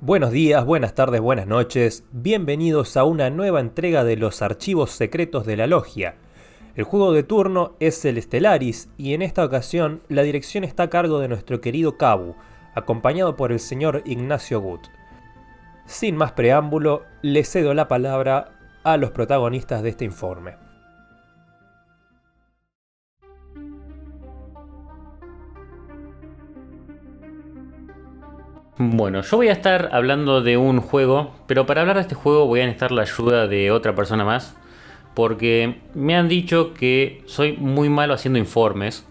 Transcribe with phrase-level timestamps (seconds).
[0.00, 5.44] Buenos días, buenas tardes, buenas noches, bienvenidos a una nueva entrega de los archivos secretos
[5.44, 6.14] de la logia.
[6.76, 10.88] El juego de turno es el Stellaris y en esta ocasión la dirección está a
[10.88, 12.36] cargo de nuestro querido Cabu,
[12.76, 14.86] acompañado por el señor Ignacio Gut.
[15.84, 18.52] Sin más preámbulo, le cedo la palabra
[18.84, 20.67] a los protagonistas de este informe.
[28.80, 32.46] Bueno, yo voy a estar hablando de un juego, pero para hablar de este juego
[32.46, 34.54] voy a necesitar la ayuda de otra persona más,
[35.14, 39.04] porque me han dicho que soy muy malo haciendo informes,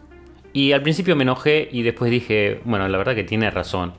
[0.53, 3.93] y al principio me enojé y después dije, bueno, la verdad que tiene razón.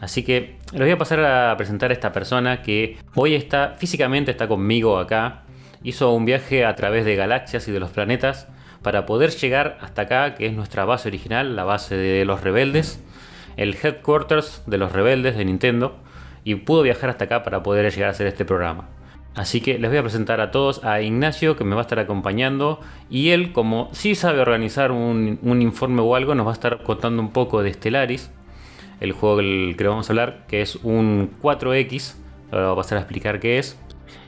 [0.00, 4.30] Así que les voy a pasar a presentar a esta persona que hoy está, físicamente
[4.30, 5.42] está conmigo acá,
[5.82, 8.48] hizo un viaje a través de galaxias y de los planetas
[8.80, 13.04] para poder llegar hasta acá, que es nuestra base original, la base de los rebeldes
[13.56, 15.96] el headquarters de los rebeldes de Nintendo
[16.44, 18.88] y pudo viajar hasta acá para poder llegar a hacer este programa.
[19.34, 21.98] Así que les voy a presentar a todos a Ignacio que me va a estar
[21.98, 26.82] acompañando y él como sí sabe organizar un, informe o algo nos va a estar
[26.84, 28.30] contando un poco de Stellaris,
[29.00, 32.14] el juego del que vamos a hablar que es un 4X,
[32.52, 33.78] ahora voy a pasar a explicar qué es.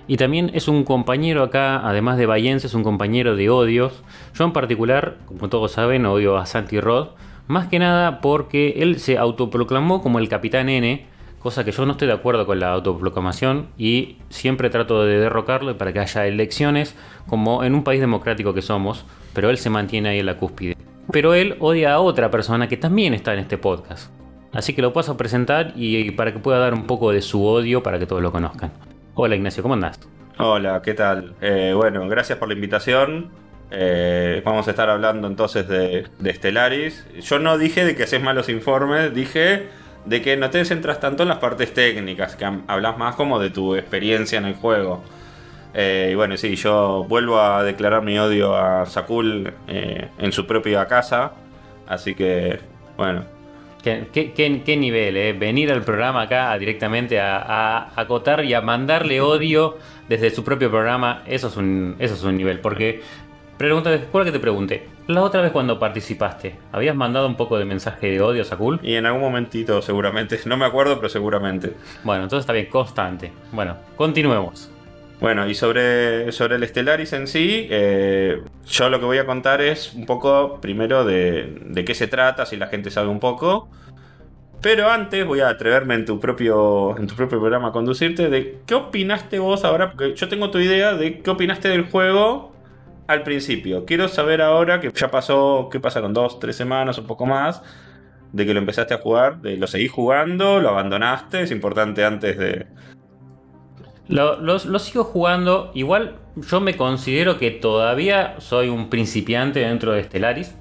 [0.09, 4.05] Y también es un compañero acá, además de Bayense, es un compañero de odios.
[4.35, 7.09] Yo en particular, como todos saben, odio a Santi Rod,
[7.49, 11.07] más que nada porque él se autoproclamó como el Capitán N,
[11.39, 15.77] cosa que yo no estoy de acuerdo con la autoproclamación y siempre trato de derrocarlo
[15.79, 16.97] para que haya elecciones
[17.29, 20.77] como en un país democrático que somos, pero él se mantiene ahí en la cúspide.
[21.13, 24.11] Pero él odia a otra persona que también está en este podcast.
[24.53, 27.45] Así que lo paso a presentar y para que pueda dar un poco de su
[27.45, 28.73] odio para que todos lo conozcan.
[29.15, 30.01] Hola Ignacio, ¿cómo andás?
[30.39, 31.35] Hola, ¿qué tal?
[31.41, 33.31] Eh, bueno, gracias por la invitación.
[33.71, 37.07] Eh, vamos a estar hablando entonces de, de, Stellaris.
[37.21, 39.67] Yo no dije de que haces malos informes, dije
[40.05, 43.51] de que no te centras tanto en las partes técnicas, que hablas más como de
[43.51, 45.03] tu experiencia en el juego.
[45.75, 50.47] Eh, y bueno, sí, yo vuelvo a declarar mi odio a Sakul eh, en su
[50.47, 51.33] propia casa.
[51.87, 52.59] Así que,
[52.97, 53.25] bueno.
[53.83, 55.33] ¿Qué, nivel, eh?
[55.33, 59.77] Venir al programa acá directamente a, a, acotar y a mandarle odio
[60.09, 62.59] desde su propio programa, eso es un, eso es un nivel.
[62.59, 63.03] Porque
[63.59, 64.87] Pregunta, ¿cuál que te pregunté?
[65.07, 68.79] La otra vez cuando participaste, ¿habías mandado un poco de mensaje de odio a Sakul?
[68.83, 70.39] Y en algún momentito, seguramente.
[70.45, 71.73] No me acuerdo, pero seguramente.
[72.05, 73.33] Bueno, entonces está bien, constante.
[73.53, 74.71] Bueno, continuemos.
[75.21, 79.63] Bueno, y sobre, sobre el Stellaris en sí, eh, yo lo que voy a contar
[79.63, 83.71] es un poco, primero, de, de qué se trata, si la gente sabe un poco.
[84.61, 88.59] Pero antes voy a atreverme en tu propio, en tu propio programa a conducirte de
[88.67, 92.56] qué opinaste vos ahora, porque yo tengo tu idea de qué opinaste del juego
[93.07, 93.85] al principio.
[93.85, 96.13] Quiero saber ahora que ya pasó, ¿qué pasaron?
[96.13, 97.63] Dos, tres semanas, un poco más,
[98.33, 102.39] de que lo empezaste a jugar, de lo seguís jugando, lo abandonaste, es importante antes
[102.39, 102.67] de...
[104.09, 110.55] Lo, sigo jugando, igual yo me considero que todavía soy un principiante dentro de Stellaris.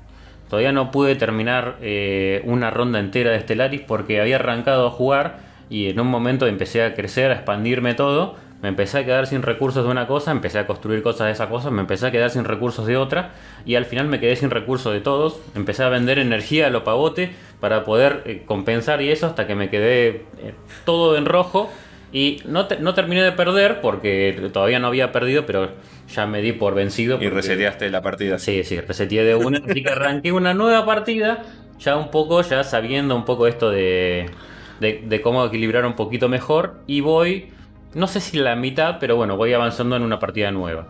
[0.50, 5.40] Todavía no pude terminar eh, una ronda entera de Stellaris porque había arrancado a jugar
[5.70, 9.44] y en un momento empecé a crecer, a expandirme todo me empecé a quedar sin
[9.44, 12.32] recursos de una cosa, empecé a construir cosas de esa cosa, me empecé a quedar
[12.32, 13.30] sin recursos de otra
[13.64, 16.84] y al final me quedé sin recursos de todos, empecé a vender energía a lo
[16.84, 21.72] pavote para poder eh, compensar y eso hasta que me quedé eh, todo en rojo
[22.12, 25.70] y no, no terminé de perder porque todavía no había perdido, pero
[26.10, 27.22] ya me di por vencido.
[27.22, 28.40] Y reseteaste la partida.
[28.40, 31.44] Sí, sí, reseteé de una, así que arranqué una nueva partida,
[31.78, 34.32] ya un poco, ya sabiendo un poco esto de,
[34.80, 37.54] de cómo equilibrar un poquito mejor y voy
[37.96, 40.88] no sé si la mitad, pero bueno, voy avanzando en una partida nueva.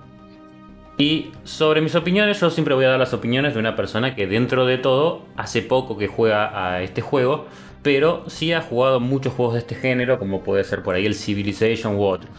[0.98, 4.28] Y sobre mis opiniones, yo siempre voy a dar las opiniones de una persona que
[4.28, 7.48] dentro de todo hace poco que juega a este juego,
[7.84, 11.14] pero sí ha jugado muchos juegos de este género, como puede ser por ahí el
[11.14, 12.32] Civilization u otros.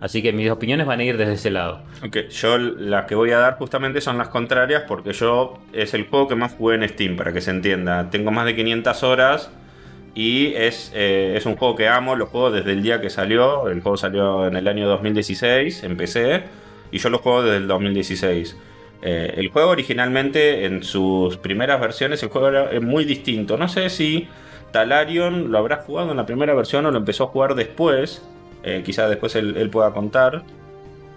[0.00, 1.82] Así que mis opiniones van a ir desde ese lado.
[2.04, 6.06] Ok, yo las que voy a dar justamente son las contrarias porque yo es el
[6.06, 8.10] juego que más jugué en Steam, para que se entienda.
[8.10, 9.50] Tengo más de 500 horas
[10.18, 13.68] y es, eh, es un juego que amo, lo juego desde el día que salió.
[13.68, 16.42] El juego salió en el año 2016, empecé,
[16.90, 18.56] y yo lo juego desde el 2016.
[19.00, 23.56] Eh, el juego originalmente, en sus primeras versiones, el juego era muy distinto.
[23.56, 24.26] No sé si
[24.72, 28.20] Talarion lo habrá jugado en la primera versión o lo empezó a jugar después.
[28.64, 30.42] Eh, quizás después él, pueda contar.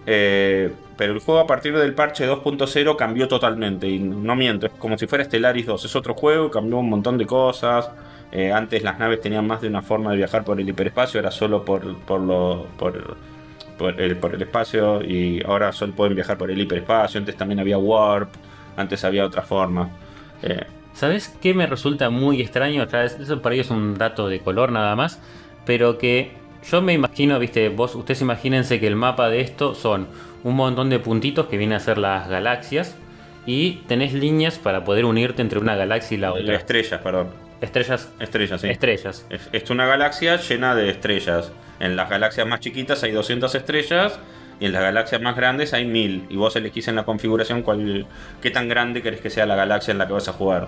[0.05, 3.87] pero el juego a partir del parche 2.0 cambió totalmente.
[3.87, 5.85] Y no miento, es como si fuera Stellaris 2.
[5.85, 7.89] Es otro juego, cambió un montón de cosas.
[8.31, 11.31] Eh, antes las naves tenían más de una forma de viajar por el hiperespacio, era
[11.31, 13.17] solo por, por, lo, por,
[13.77, 17.19] por, el, por el espacio y ahora solo pueden viajar por el hiperespacio.
[17.19, 18.29] Antes también había warp,
[18.77, 19.89] antes había otra forma.
[20.43, 20.63] Eh,
[20.93, 22.83] ¿Sabes qué me resulta muy extraño?
[22.83, 25.19] Eso para ellos es un dato de color nada más.
[25.65, 26.31] pero que
[26.69, 30.07] yo me imagino, viste, vos, ustedes imagínense que el mapa de esto son
[30.43, 32.95] un montón de puntitos que vienen a ser las galaxias
[33.45, 36.55] y tenés líneas para poder unirte entre una galaxia y la otra.
[36.55, 37.50] Estrellas, perdón.
[37.61, 38.11] Estrellas.
[38.19, 38.69] Estrellas, sí.
[38.69, 39.25] Estrellas.
[39.29, 41.51] Es, es una galaxia llena de estrellas.
[41.79, 44.19] En las galaxias más chiquitas hay 200 estrellas
[44.59, 46.27] y en las galaxias más grandes hay 1000.
[46.29, 48.05] Y vos elegís en la configuración cuál,
[48.41, 50.67] qué tan grande querés que sea la galaxia en la que vas a jugar.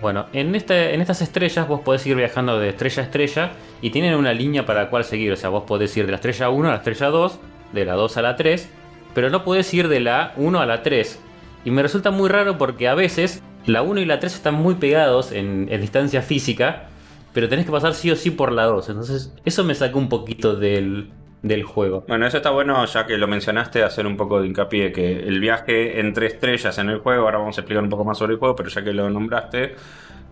[0.00, 3.50] Bueno, en, este, en estas estrellas vos podés ir viajando de estrella a estrella
[3.80, 5.32] y tienen una línea para la cual seguir.
[5.32, 7.38] O sea, vos podés ir de la estrella 1 a la estrella 2,
[7.72, 8.68] de la 2 a la 3,
[9.14, 11.18] pero no podés ir de la 1 a la 3.
[11.64, 14.74] Y me resulta muy raro porque a veces la 1 y la 3 están muy
[14.74, 16.88] pegados en, distancia física,
[17.32, 18.88] pero tenés que pasar sí o sí por la 2.
[18.88, 21.10] Entonces, eso me sacó un poquito del,
[21.42, 22.04] del juego.
[22.08, 25.40] Bueno, eso está bueno, ya que lo mencionaste, hacer un poco de hincapié que el
[25.40, 28.38] viaje entre estrellas en el juego, ahora vamos a explicar un poco más sobre el
[28.38, 29.74] juego, pero ya que lo nombraste,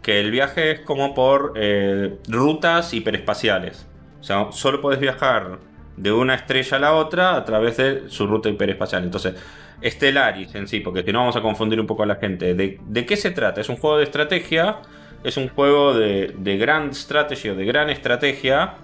[0.03, 3.87] que el viaje es como por eh, rutas hiperespaciales.
[4.21, 5.59] O sea, solo puedes viajar
[5.97, 9.05] de una estrella a la otra a través de su ruta hiperespacial.
[9.05, 9.35] Entonces,
[9.83, 12.55] Stellaris en sí, porque si no vamos a confundir un poco a la gente.
[12.55, 13.61] ¿De, qué se trata?
[13.61, 14.79] Es un juego de estrategia,
[15.23, 18.75] es un juego de, grand strategy o de gran estrategia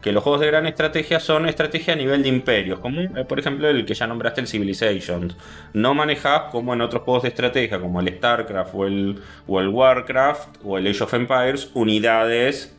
[0.00, 3.38] que los juegos de gran estrategia son estrategia a nivel de imperios, como eh, por
[3.38, 5.32] ejemplo el que ya nombraste, el Civilization.
[5.74, 9.68] No manejas como en otros juegos de estrategia, como el StarCraft o el, o el
[9.68, 12.76] Warcraft o el Age of Empires, unidades,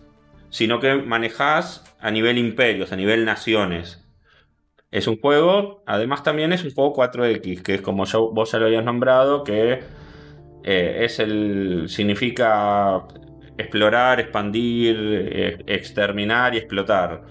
[0.49, 4.02] sino que manejas a nivel imperios, a nivel naciones.
[4.93, 8.67] Es un juego, además también es un juego 4X, que es como vos ya lo
[8.67, 9.79] habías nombrado, que
[10.63, 11.85] eh, es el.
[11.89, 13.07] significa
[13.57, 17.23] explorar, expandir, eh, exterminar y explotar.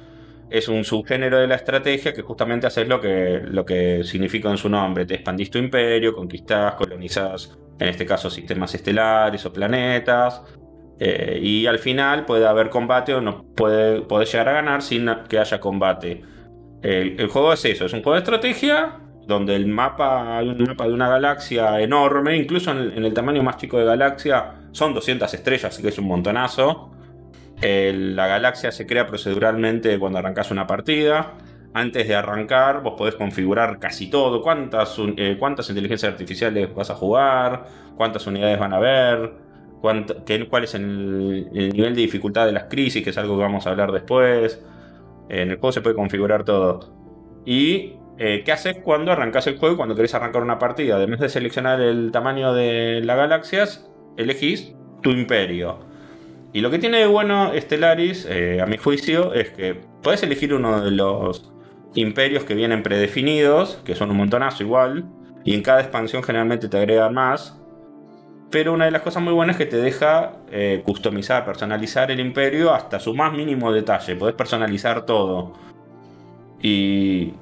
[0.50, 4.58] Es un subgénero de la estrategia que justamente haces lo que, lo que significa en
[4.58, 5.06] su nombre.
[5.06, 10.42] Te expandís tu imperio, conquistás, colonizás, en este caso, sistemas estelares o planetas.
[10.98, 15.08] eh, y al final puede haber combate o no puede, podés llegar a ganar sin
[15.28, 16.22] que haya combate.
[16.82, 20.86] El, juego es eso, es un juego de estrategia donde el mapa, hay un mapa
[20.86, 25.66] de una galaxia enorme, incluso en, el tamaño más chico de galaxia son 200 estrellas,
[25.66, 26.90] así que es un montonazo.
[27.60, 31.34] La galaxia se crea proceduralmente cuando arrancas una partida.
[31.74, 34.42] Antes de arrancar, vos podés configurar casi todo.
[34.42, 37.64] ¿Cuántas, eh, cuántas inteligencias artificiales vas a jugar?
[37.96, 39.32] ¿Cuántas unidades van a haber?
[39.80, 43.02] cuánto- qué- ¿Cuál es el, el nivel de dificultad de las crisis?
[43.02, 44.60] Que es algo que vamos a hablar después.
[45.32, 46.92] En el juego se puede configurar todo.
[47.46, 50.96] Y eh, qué haces cuando arrancas el juego y cuando querés arrancar una partida.
[50.96, 55.78] Además de seleccionar el tamaño de las galaxias, elegís tu imperio.
[56.52, 60.52] Y lo que tiene de bueno Stellaris, eh, a mi juicio, es que puedes elegir
[60.52, 61.50] uno de los
[61.94, 65.06] imperios que vienen predefinidos, que son un montonazo igual,
[65.44, 67.58] y en cada expansión generalmente te agregan más.
[68.52, 72.20] Pero una de las cosas muy buenas es que te deja eh, customizar, personalizar el
[72.20, 74.14] imperio hasta su más mínimo detalle.
[74.14, 75.54] Podés personalizar todo.
[76.60, 77.32] Y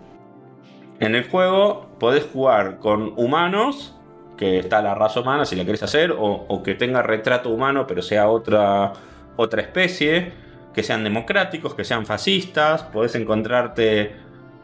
[1.00, 3.98] en el juego podés jugar con humanos,
[4.36, 8.02] que está la raza humana si la querés hacer, o, que tenga retrato humano pero
[8.02, 8.92] sea otra,
[9.36, 10.32] otra especie,
[10.72, 14.14] que sean democráticos, que sean fascistas, podés encontrarte,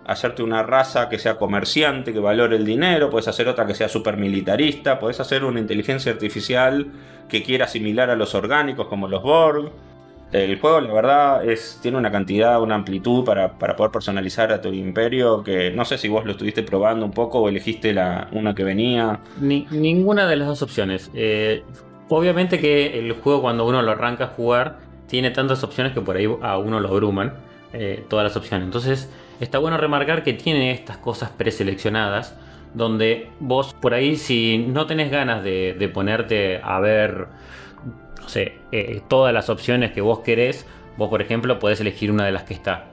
[0.07, 3.89] hacerte una raza que sea comerciante, que valore el dinero, podés hacer otra que sea
[3.89, 6.87] super militarista, podés hacer una inteligencia artificial
[7.29, 9.71] que quiera asimilar a los orgánicos como los Borg.
[10.33, 14.61] El juego, la verdad, es, tiene una cantidad, una amplitud para, para poder personalizar a
[14.61, 18.29] tu imperio que no sé si vos lo estuviste probando un poco o elegiste la,
[18.33, 19.21] una que venía.
[19.41, 21.11] Ni- ninguna de las dos opciones.
[21.15, 21.63] Eh,
[22.09, 26.17] obviamente que el juego cuando uno lo arranca a jugar tiene tantas opciones que por
[26.17, 27.35] ahí a uno lo abruman
[27.73, 28.65] eh, todas las opciones.
[28.67, 29.09] Entonces
[29.41, 32.37] está bueno remarcar que tiene estas cosas preseleccionadas
[32.75, 37.27] donde vos por ahí si no tenés ganas de, ponerte a ver,
[38.21, 40.67] no sé, eh, todas las opciones que vos querés,
[40.99, 42.87] vos por ejemplo podés elegir una de las que está.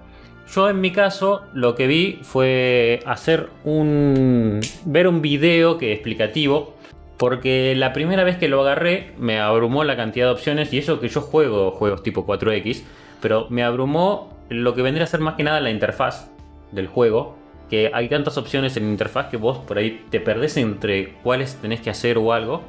[0.54, 4.62] Yo en mi caso lo que vi fue hacer un.
[4.86, 6.76] ver un video que explicativo.
[7.18, 10.74] Porque la primera vez que lo agarré me abrumó la cantidad de opciones.
[10.74, 12.84] Y eso que yo juego juegos tipo 4X.
[13.22, 16.33] Pero me abrumó lo que vendría a ser más que nada la interfaz
[16.74, 17.38] del juego.
[17.70, 21.56] Que hay tantas opciones en la interfaz que vos por ahí te perdés entre cuáles
[21.56, 22.64] tenés que hacer o algo.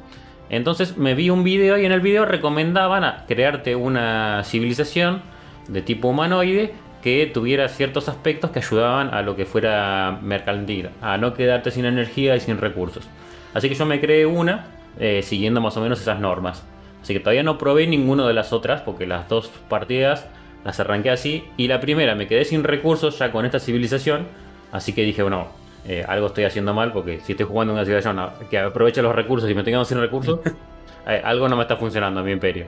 [0.49, 5.21] Entonces me vi un video y en el video recomendaban a crearte una civilización
[5.67, 11.17] de tipo humanoide que tuviera ciertos aspectos que ayudaban a lo que fuera mercantil, a
[11.17, 13.07] no quedarte sin energía y sin recursos.
[13.53, 14.67] Así que yo me creé una
[14.99, 16.63] eh, siguiendo más o menos esas normas.
[17.01, 20.27] Así que todavía no probé ninguna de las otras porque las dos partidas
[20.65, 24.27] las arranqué así y la primera me quedé sin recursos ya con esta civilización.
[24.71, 25.47] Así que dije, bueno,
[25.87, 29.15] eh, algo estoy haciendo mal porque si estoy jugando en una civilización que aproveche los
[29.15, 30.39] recursos y me estoy quedando sin recursos,
[31.07, 32.65] eh, algo no me está funcionando en mi imperio.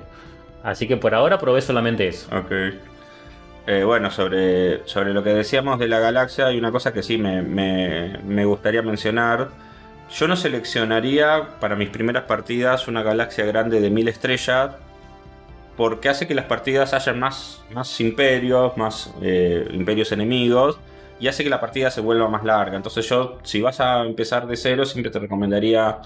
[0.63, 2.27] Así que por ahora probé solamente eso.
[2.37, 2.51] Ok.
[3.65, 7.17] Eh, bueno, sobre, sobre lo que decíamos de la galaxia, hay una cosa que sí
[7.17, 9.49] me, me, me gustaría mencionar.
[10.13, 14.75] Yo no seleccionaría para mis primeras partidas una galaxia grande de mil estrellas
[15.77, 20.79] porque hace que las partidas hayan más, más imperios, más eh, imperios enemigos
[21.19, 22.75] y hace que la partida se vuelva más larga.
[22.75, 25.99] Entonces yo, si vas a empezar de cero, siempre te recomendaría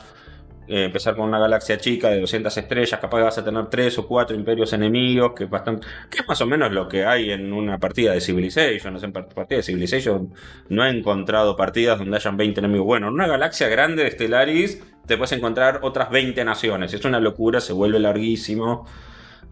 [0.67, 4.07] eh, empezar con una galaxia chica de 200 estrellas, capaz vas a tener 3 o
[4.07, 7.77] 4 imperios enemigos, que bastante, que es más o menos lo que hay en una
[7.79, 8.97] partida de Civilization.
[9.01, 10.33] En partida de Civilization
[10.69, 12.85] no he encontrado partidas donde hayan 20 enemigos.
[12.85, 16.93] Bueno, en una galaxia grande de Stellaris te puedes encontrar otras 20 naciones.
[16.93, 18.85] Es una locura, se vuelve larguísimo.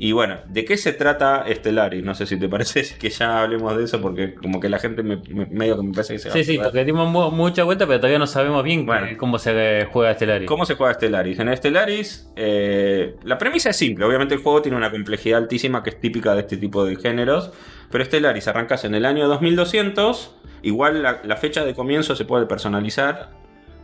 [0.01, 2.01] Y bueno, ¿de qué se trata Stellaris?
[2.05, 5.03] No sé si te parece que ya hablemos de eso, porque como que la gente
[5.03, 5.17] me,
[5.51, 8.17] medio que me parece que se va Sí, sí, porque dimos mucha vuelta, pero todavía
[8.17, 8.87] no sabemos bien
[9.17, 10.47] cómo se juega Stellaris.
[10.47, 11.37] ¿Cómo se juega Stellaris?
[11.39, 14.05] En Stellaris, eh, la premisa es simple.
[14.05, 17.51] Obviamente el juego tiene una complejidad altísima que es típica de este tipo de géneros.
[17.91, 20.33] Pero Stellaris arrancas en el año 2200.
[20.61, 23.31] Igual la, la fecha de comienzo se puede personalizar.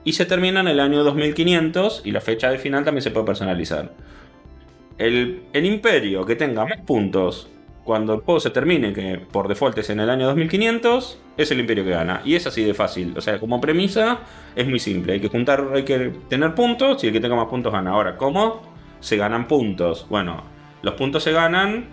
[0.05, 2.03] Y se termina en el año 2500.
[2.05, 3.91] Y la fecha de final también se puede personalizar.
[4.97, 7.49] El, imperio que tenga más puntos
[7.83, 11.59] cuando el juego se termine, que por default es en el año 2500, es el
[11.59, 12.21] imperio que gana.
[12.25, 13.13] Y es así de fácil.
[13.17, 14.19] O sea, como premisa
[14.55, 15.13] es muy simple.
[15.13, 17.91] Hay que juntar, hay que tener puntos y el que tenga más puntos gana.
[17.91, 18.61] Ahora, ¿cómo
[18.99, 20.07] se ganan puntos?
[20.09, 20.43] Bueno,
[20.81, 21.85] los puntos se ganan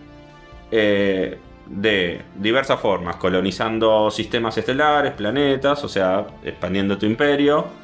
[0.71, 3.17] eh, de diversas formas.
[3.17, 7.82] Colonizando sistemas estelares, planetas, o sea, expandiendo tu imperio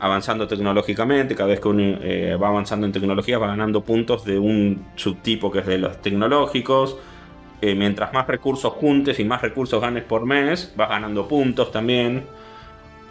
[0.00, 4.38] avanzando tecnológicamente, cada vez que uno eh, va avanzando en tecnología va ganando puntos de
[4.38, 6.96] un subtipo que es de los tecnológicos.
[7.60, 12.24] Eh, mientras más recursos juntes y más recursos ganes por mes, vas ganando puntos también.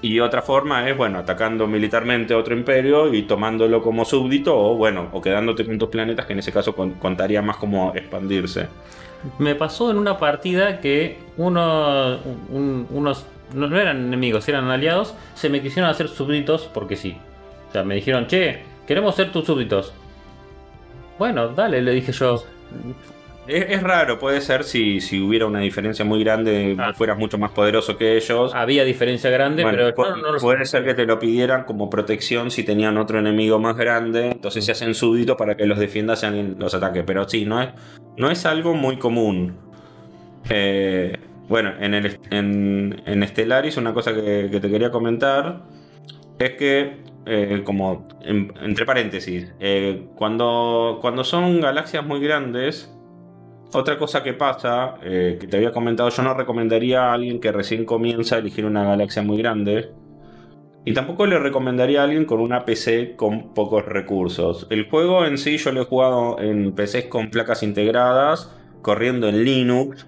[0.01, 4.75] Y otra forma es, bueno, atacando militarmente a otro imperio y tomándolo como súbdito o,
[4.75, 8.67] bueno, o quedándote con tus planetas que en ese caso contaría más como expandirse.
[9.39, 12.19] Me pasó en una partida que uno,
[12.91, 17.17] unos no, eran enemigos, eran aliados, se me quisieron hacer súbditos porque sí.
[17.69, 19.93] O sea, me dijeron, che, queremos ser tus súbditos.
[21.17, 22.43] Bueno, dale, le dije yo.
[23.47, 26.91] Es, raro, puede ser si, si, hubiera una diferencia muy grande, ah.
[26.93, 28.53] fueras mucho más poderoso que ellos.
[28.53, 29.95] Había diferencia grande, pero
[30.41, 34.31] puede ser que te lo pidieran como protección si tenían otro enemigo más grande.
[34.31, 37.03] Entonces se hacen súbditos para que los defiendas y los ataques.
[37.07, 37.69] Pero sí, no es,
[38.17, 39.55] no es algo muy común.
[40.49, 45.63] Eh, bueno, en, el, en, Stellaris una cosa que, te quería comentar
[46.39, 52.93] es que, eh, como entre paréntesis, eh, cuando, cuando son galaxias muy grandes,
[53.73, 57.51] otra cosa que pasa, eh, que te había comentado, yo no recomendaría a alguien que
[57.51, 59.91] recién comienza a elegir una galaxia muy grande.
[60.85, 64.67] Y tampoco le recomendaría a alguien con una PC con pocos recursos.
[64.69, 69.43] El juego en sí yo lo he jugado en PCs con placas integradas, corriendo en
[69.43, 70.07] Linux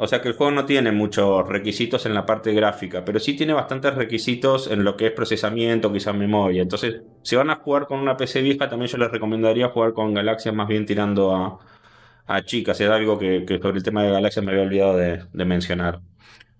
[0.00, 3.34] o sea que el juego no tiene muchos requisitos en la parte gráfica, pero sí
[3.34, 6.62] tiene bastantes requisitos en lo que es procesamiento, quizás memoria.
[6.62, 10.14] Entonces, si van a jugar con una PC vieja, también yo les recomendaría jugar con
[10.14, 11.58] Galaxia más bien tirando a,
[12.26, 12.80] a chicas.
[12.80, 16.00] Es algo que, sobre el tema de Galaxia me había olvidado de, de mencionar.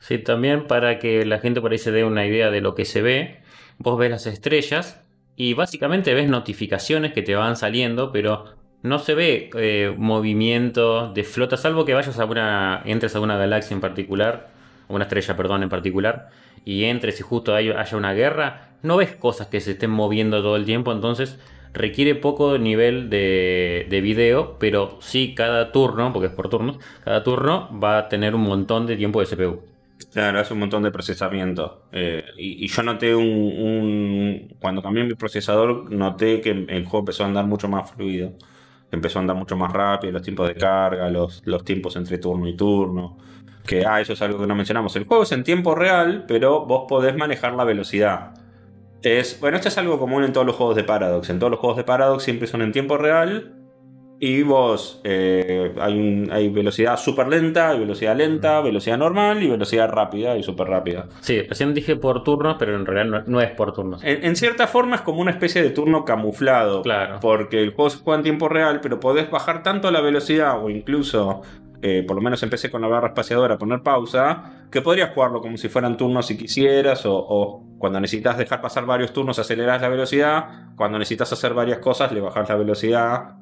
[0.01, 2.85] Sí, también para que la gente por ahí se dé una idea de lo que
[2.85, 3.41] se ve,
[3.79, 5.01] vos ves las estrellas
[5.37, 11.25] y básicamente ves notificaciones que te van saliendo, pero no se ve eh, movimiento de
[11.25, 14.51] flota, salvo que vayas a una, entres a una galaxia en particular,
[14.89, 16.29] una estrella, perdón, en particular,
[16.65, 20.57] y entres y justo haya una guerra, no ves cosas que se estén moviendo todo
[20.57, 21.39] el tiempo, entonces
[21.75, 27.23] requiere poco nivel de, de video, pero sí cada turno, porque es por turnos, cada
[27.25, 29.63] turno va a tener un montón de tiempo de CPU.
[30.13, 31.83] Claro, hace un montón de procesamiento.
[31.93, 37.27] Eh, y, yo noté un, Cuando cambié mi procesador, noté que el juego empezó a
[37.27, 38.33] andar mucho más fluido
[38.91, 42.47] empezó a andar mucho más rápido, los tiempos de carga, los, los tiempos entre turno
[42.49, 43.19] y turno.
[43.67, 44.97] Que, ah, eso es algo que no mencionamos.
[44.97, 48.35] El juego es en tiempo real, pero vos podés manejar la velocidad.
[49.03, 51.29] Es, bueno, esto es algo común en todos los juegos de Paradox.
[51.29, 53.58] En todos los juegos de Paradox siempre son en tiempo real
[54.21, 59.89] y vos, eh, hay, hay, velocidad súper lenta, hay velocidad lenta, velocidad normal y velocidad
[59.89, 61.07] rápida y súper rápida.
[61.21, 64.01] Sí, recién dije por turnos, pero en realidad no, es por turnos.
[64.03, 66.83] En, cierta forma es como una especie de turno camuflado.
[66.83, 67.21] Claro.
[67.21, 70.69] Porque el juego se juega en tiempo real, pero podés bajar tanto la velocidad o
[70.69, 71.43] incluso,
[71.83, 75.57] eh, por lo menos empecé con la barra espaciadora, poner pausa, que podrías jugarlo como
[75.57, 79.89] si fueran turnos si quisieras o, o cuando necesitas dejar pasar varios turnos aceleras la
[79.89, 83.38] velocidad, cuando necesitas hacer varias cosas le bajas la velocidad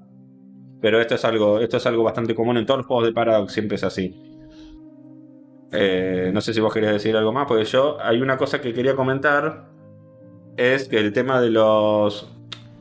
[0.87, 3.53] pero esto es algo, esto es algo bastante común en todos los juegos de Paradox,
[3.53, 4.15] siempre es así.
[5.73, 8.73] Eh, no sé si vos querías decir algo más, porque yo hay una cosa que
[8.73, 9.67] quería comentar.
[10.57, 12.33] Es que el tema de los.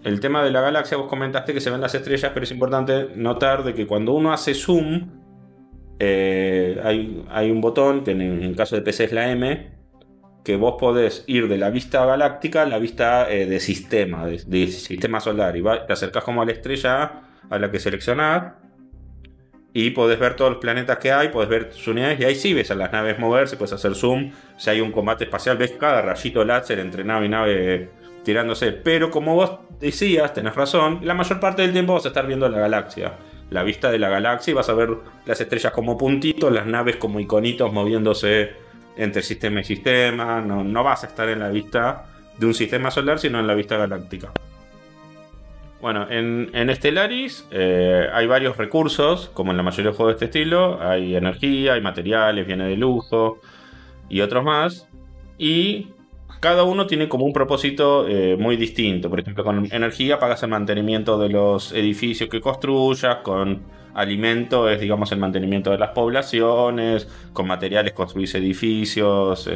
[0.04, 3.08] El tema de la galaxia, vos comentaste que se ven las estrellas, pero es importante
[3.16, 5.10] notar de que cuando uno hace zoom,
[5.98, 9.72] eh, hay, hay, un botón, que en, en, caso de PC es la M,
[10.44, 14.68] que vos podés ir de la vista galáctica a la vista eh, de sistema, de,
[14.68, 15.58] sistema solar.
[15.58, 18.54] Y te acercás como a la estrella a la que seleccionás.
[19.74, 22.20] Y podés ver todos los planetas que hay, podés ver sus unidades.
[22.20, 24.32] Y ahí sí ves a las naves moverse, puedes hacer zoom.
[24.58, 27.90] Si hay un combate espacial, ves cada rayito láser entre nave y nave
[28.24, 28.72] tirándose.
[28.72, 32.48] Pero como vos decías, tenés razón, la mayor parte del tiempo vas a estar viendo
[32.50, 33.14] la galaxia.
[33.50, 34.90] La vista de la galaxia y vas a ver
[35.26, 38.54] las estrellas como puntitos, las naves como iconitos moviéndose
[38.98, 40.42] entre sistema y sistema.
[40.42, 42.06] No, vas a estar en la vista
[42.38, 44.32] de un sistema solar, sino en la vista galáctica.
[45.86, 50.26] Bueno, en, en Stellaris eh, hay varios recursos, como en la mayoría de juegos de
[50.26, 50.82] este estilo.
[50.82, 53.38] Hay energía, hay materiales, viene de lujo
[54.10, 54.90] y otros más.
[55.38, 55.90] Y
[56.40, 59.12] cada uno tiene como un propósito eh, muy distinto.
[59.12, 63.62] Por ejemplo, con energía pagas el mantenimiento de los edificios que construyas, con
[63.94, 69.48] alimento es, digamos, el mantenimiento de las poblaciones, con materiales construís edificios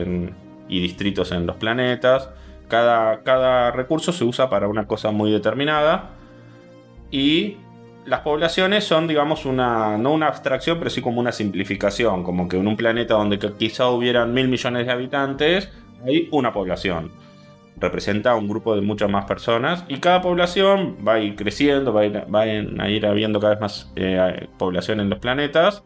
[0.67, 2.29] y distritos en los planetas.
[2.67, 6.17] Cada, cada recurso se usa para una cosa muy determinada
[7.11, 7.57] y
[8.05, 12.57] las poblaciones son, digamos, una, no una abstracción, pero sí como una simplificación, como que
[12.57, 15.71] en un planeta donde quizá hubieran mil millones de habitantes,
[16.05, 17.11] hay una población.
[17.77, 22.01] Representa un grupo de muchas más personas y cada población va a ir creciendo, va
[22.01, 22.05] a
[22.47, 25.83] ir, a, ir habiendo cada vez más eh, población en los planetas.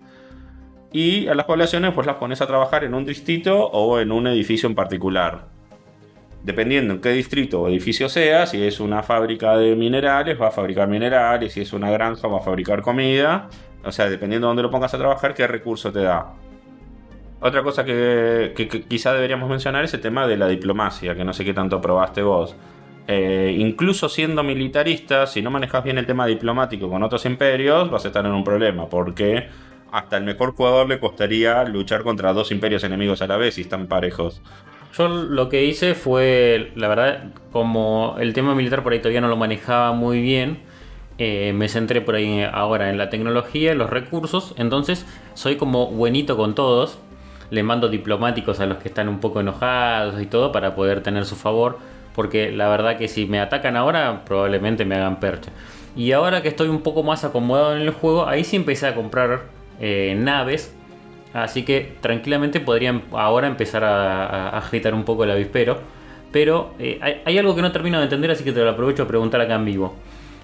[0.92, 4.28] Y a las poblaciones pues las pones a trabajar en un distrito o en un
[4.28, 5.53] edificio en particular.
[6.44, 10.52] Dependiendo en qué distrito o edificio sea, si es una fábrica de minerales, va a
[10.52, 13.48] fabricar minerales, si es una granja, va a fabricar comida.
[13.86, 16.34] O sea, dependiendo de dónde lo pongas a trabajar, qué recurso te da.
[17.40, 18.54] Otra cosa que,
[18.88, 22.22] quizá deberíamos mencionar es el tema de la diplomacia, que no sé qué tanto probaste
[22.22, 22.56] vos.
[23.08, 28.06] Eh, incluso siendo militarista, si no manejas bien el tema diplomático con otros imperios, vas
[28.06, 29.48] a estar en un problema, porque
[29.92, 33.62] hasta el mejor jugador le costaría luchar contra dos imperios enemigos a la vez y
[33.62, 34.42] están parejos.
[34.96, 39.28] Yo lo que hice fue, la verdad, como el tema militar por ahí todavía no
[39.28, 40.60] lo manejaba muy bien,
[41.18, 46.38] eh, me centré por ahí ahora en la tecnología, los recursos, entonces soy como buenito
[46.38, 47.00] con todos,
[47.50, 51.26] le mando diplomáticos a los que están un poco enojados y todo para poder tener
[51.26, 51.78] su favor.
[52.16, 55.52] Porque la verdad que si me atacan ahora, probablemente me hagan percha.
[55.96, 58.96] Y ahora que estoy un poco más acomodado en el juego, ahí sí empecé a
[58.96, 59.42] comprar
[59.80, 60.76] eh, naves.
[61.34, 65.80] Así que tranquilamente podrían ahora empezar a, agitar un poco el avispero.
[66.32, 69.08] Pero eh, hay, algo que no termino de entender, así que te lo aprovecho a
[69.08, 69.96] preguntar acá en vivo.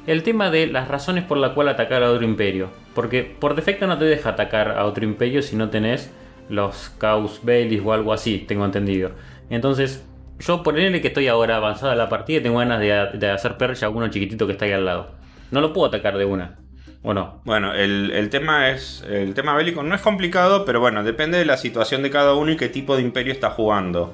[0.06, 2.70] El tema de las razones por las cuales atacar a otro imperio.
[2.94, 6.12] Porque por defecto no te deja atacar a otro imperio si no tenés
[6.50, 9.12] los Caos Baileys o algo así, tengo entendido.
[9.50, 10.06] Entonces,
[10.40, 13.90] yo ponerle que estoy ahora avanzada la partida y tengo ganas de, hacer percha a
[13.90, 15.12] uno chiquitito que está ahí al lado.
[15.52, 16.60] No lo puedo atacar de una.
[17.02, 17.42] ¿O no?
[17.46, 19.06] Bueno, el, tema es.
[19.10, 22.52] El tema bélico no es complicado, pero bueno, depende de la situación de cada uno
[22.52, 24.14] y qué tipo de imperio está jugando.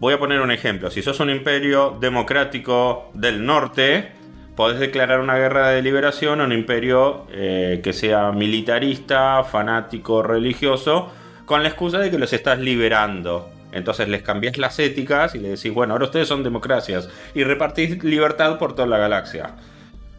[0.00, 0.90] Voy a poner un ejemplo.
[0.90, 4.10] Si sos un imperio democrático del norte,
[4.56, 11.12] podés declarar una guerra de liberación a un imperio eh, que sea militarista, fanático, religioso
[11.44, 13.48] con la excusa de que los estás liberando.
[13.70, 18.02] Entonces les cambias las éticas y le decís, bueno, ahora ustedes son democracias y repartís
[18.02, 19.54] libertad por toda la galaxia.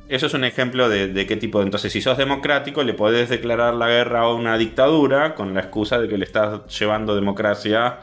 [0.10, 1.66] Eso es un ejemplo de, qué tipo de...
[1.66, 6.00] Entonces, si sos democrático, le podés declarar la guerra a una dictadura con la excusa
[6.00, 8.00] de que le estás llevando democracia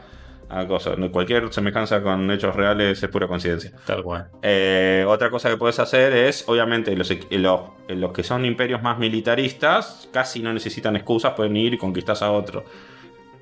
[0.49, 0.97] a cosas.
[1.11, 3.71] Cualquier semejanza con hechos reales es pura coincidencia.
[3.85, 4.27] Tal cual.
[4.43, 8.99] Eh, otra cosa que puedes hacer es, obviamente, los, los, los que son imperios más
[8.99, 12.65] militaristas casi no necesitan excusas, pueden ir y conquistas a otro.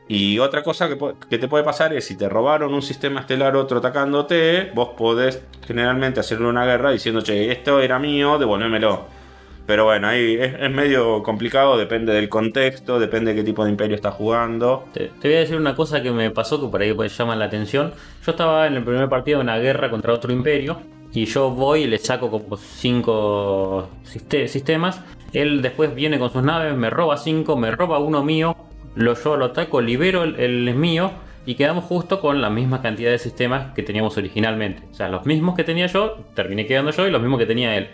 [0.07, 3.77] Y otra cosa que, te puede pasar es si te robaron un sistema estelar otro
[3.77, 9.23] atacándote, vos podés generalmente hacerle una guerra diciendo, che, esto era mío, devolvémelo.
[9.65, 13.95] Pero bueno, ahí es, medio complicado, depende del contexto, depende de qué tipo de imperio
[13.95, 14.85] estás jugando.
[14.93, 17.45] Te, voy a decir una cosa que me pasó que por ahí pues, llama la
[17.45, 17.93] atención.
[18.25, 20.81] Yo estaba en el primer partido de una guerra contra otro imperio
[21.13, 25.01] y yo voy y le saco como cinco sistemas.
[25.31, 28.55] Él después viene con sus naves, me roba cinco, me roba uno mío,
[28.95, 31.12] lo yo lo ataco, libero el, mío
[31.45, 34.84] y quedamos justo con la misma cantidad de sistemas que teníamos originalmente.
[34.91, 37.75] O sea, los mismos que tenía yo, terminé quedando yo y los mismos que tenía
[37.75, 37.89] él.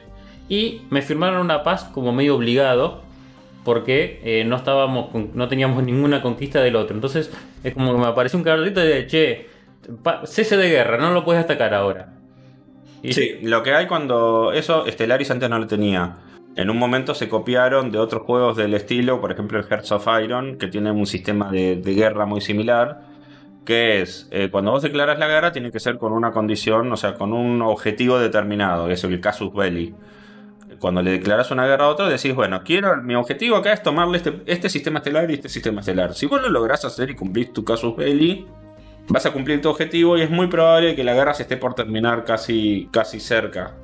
[0.48, 3.02] Y me firmaron una paz como medio obligado
[3.64, 6.96] porque eh, no estábamos no teníamos ninguna conquista del otro.
[6.96, 7.32] Entonces
[7.64, 9.48] es como que me apareció un carrito de che,
[10.26, 12.14] cese de guerra, no lo puedes atacar ahora.
[13.04, 16.18] sí, lo que hay cuando eso Stellaris antes no lo tenía.
[16.60, 20.58] En un momento se copiaron de otros juegos del estilo, por ejemplo Hearts of Iron,
[20.58, 23.00] que tiene un sistema de, guerra muy similar,
[23.64, 26.98] que es, eh, cuando vos declaras la guerra tiene que ser con una condición, o
[26.98, 29.96] sea, con un objetivo determinado, que es el casus belli.
[30.80, 34.18] cuando le declaras una guerra a otro, decís, bueno, quiero, mi objetivo acá es tomarle
[34.18, 36.14] este, este sistema estelar y este sistema estelar.
[36.14, 38.46] Si vos lo lográs hacer y cumplís tu casus belli,
[39.08, 41.74] vas a cumplir tu objetivo y es muy probable que la guerra se esté por
[41.74, 43.76] terminar casi, casi cerca.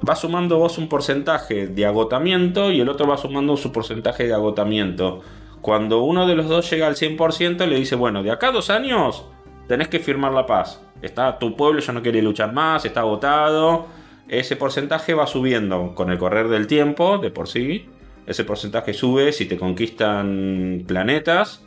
[0.00, 4.34] Vas sumando vos un porcentaje de agotamiento y el otro va sumando su porcentaje de
[4.34, 5.22] agotamiento.
[5.60, 8.70] Cuando uno de los dos llega al 100%, le dice, bueno, de acá a dos
[8.70, 9.26] años
[9.66, 10.80] tenés que firmar la paz.
[11.02, 13.86] Está, tu pueblo ya no quiere luchar más, está agotado.
[14.28, 17.86] Ese porcentaje va subiendo con el correr del tiempo, de por sí.
[18.26, 21.64] Ese porcentaje sube si te conquistan planetas,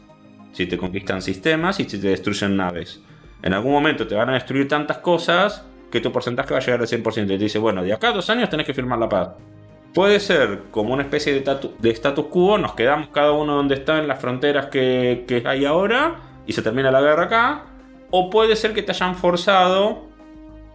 [0.54, 3.02] si te conquistan sistemas y si te destruyen naves.
[3.42, 6.80] En algún momento te van a destruir tantas cosas que tu porcentaje va a llegar
[6.80, 7.24] al 100%.
[7.24, 9.30] Y te dice, bueno, de acá a dos años tenés que firmar la paz.
[9.94, 14.00] Puede ser como una especie de, de status quo, nos quedamos cada uno donde está
[14.00, 16.16] en las fronteras que, que hay ahora
[16.48, 17.66] y se termina la guerra acá.
[18.10, 20.12] O puede ser que te hayan forzado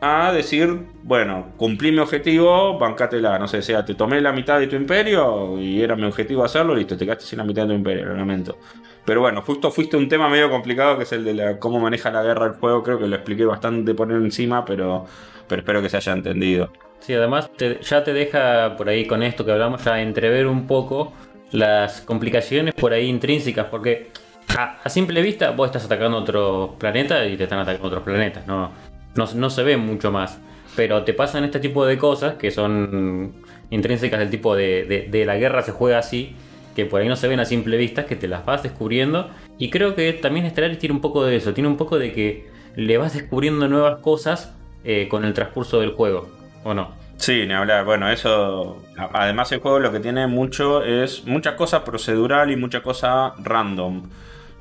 [0.01, 4.67] a decir, bueno, cumplí mi objetivo, bancátela, no sé, sea, te tomé la mitad de
[4.67, 7.75] tu imperio y era mi objetivo hacerlo, listo, te quedaste sin la mitad de tu
[7.75, 8.59] imperio, lo lamento.
[9.07, 12.11] Pero bueno, justo fuiste un tema medio complicado que es el de la, cómo maneja
[12.11, 15.07] la guerra el juego, creo que lo expliqué bastante por encima, pero,
[15.47, 16.73] pero espero que se haya entendido.
[16.99, 17.49] Sí, además
[17.83, 21.13] ya te deja por ahí con esto que hablamos, ya entrever un poco
[21.53, 24.11] las complicaciones por ahí intrínsecas, porque
[24.59, 28.73] a, simple vista vos estás atacando otro planeta y te están atacando otros planetas, no,
[29.15, 30.39] no, se ve mucho más.
[30.75, 33.33] Pero te pasan este tipo de cosas que son
[33.71, 36.37] intrínsecas del tipo de, de, la guerra se juega así,
[36.77, 39.31] que por ahí no se ven a simple vista, que te las vas descubriendo.
[39.59, 42.47] Y creo que también Stellaris tiene un poco de eso, tiene un poco de que
[42.77, 46.29] le vas descubriendo nuevas cosas eh, con el transcurso del juego,
[46.63, 46.93] ¿o no?
[47.17, 47.87] Sí, ni hablar.
[47.87, 48.83] Bueno, eso.
[49.15, 54.03] Además, el juego lo que tiene mucho es mucha cosa procedural y mucha cosa random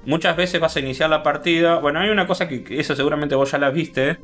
[0.06, 1.80] muchas veces vas a iniciar la partida.
[1.80, 4.18] Bueno, hay una cosa que, eso seguramente vos ya la viste,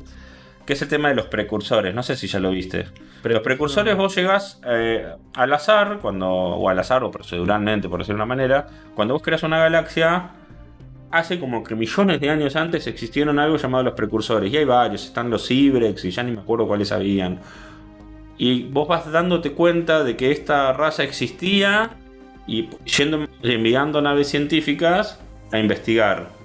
[0.66, 1.94] que es el tema de los precursores.
[1.94, 2.86] No sé si ya lo viste.
[3.22, 8.00] Pero los precursores vos llegás eh, al azar, cuando, o al azar o proceduralmente, por
[8.00, 10.30] decirlo de una manera, cuando vos creas una galaxia,
[11.10, 14.52] hace como que millones de años antes existieron algo llamado los precursores.
[14.52, 17.40] Y hay varios, están los Ibrex y ya ni me acuerdo cuáles habían.
[18.38, 21.90] Y vos vas dándote cuenta de que esta raza existía
[22.46, 25.20] y yendo, enviando naves científicas
[25.52, 26.41] a investigar.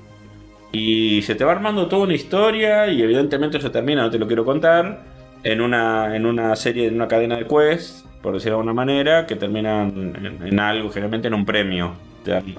[0.77, 4.27] Y se te va armando toda una historia y evidentemente eso termina, no te lo
[4.27, 5.01] quiero contar,
[5.43, 9.25] en una, en una serie, en una cadena de quests, por decirlo de alguna manera,
[9.25, 10.13] que terminan
[10.45, 11.95] en, algo, generalmente en un premio,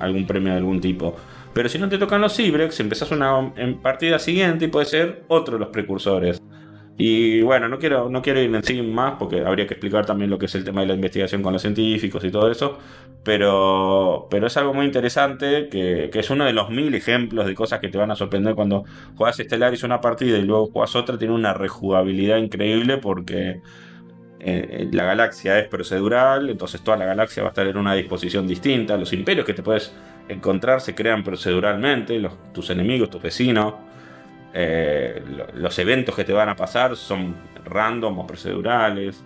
[0.00, 1.14] algún premio de algún tipo.
[1.54, 5.22] Pero si no te tocan los Ibrex, empezás una en partida siguiente y puede ser
[5.28, 6.42] otro de los precursores.
[7.00, 10.30] Y bueno, no quiero, no quiero ir en sí más porque habría que explicar también
[10.30, 12.76] lo que es el tema de la investigación con los científicos y todo eso.
[13.22, 17.78] Pero, pero es algo muy interesante que, es uno de los mil ejemplos de cosas
[17.78, 18.84] que te van a sorprender cuando
[19.16, 21.16] juegas Stellaris una partida y luego juegas otra.
[21.16, 23.60] Tiene una rejugabilidad increíble porque
[24.40, 28.48] eh, la galaxia es procedural, entonces toda la galaxia va a estar en una disposición
[28.48, 28.96] distinta.
[28.96, 29.94] Los imperios que te puedes
[30.28, 33.74] encontrar se crean proceduralmente, los, tus enemigos, tus vecinos.
[34.60, 35.22] Eh,
[35.54, 39.22] los eventos que te van a pasar son random o procedurales.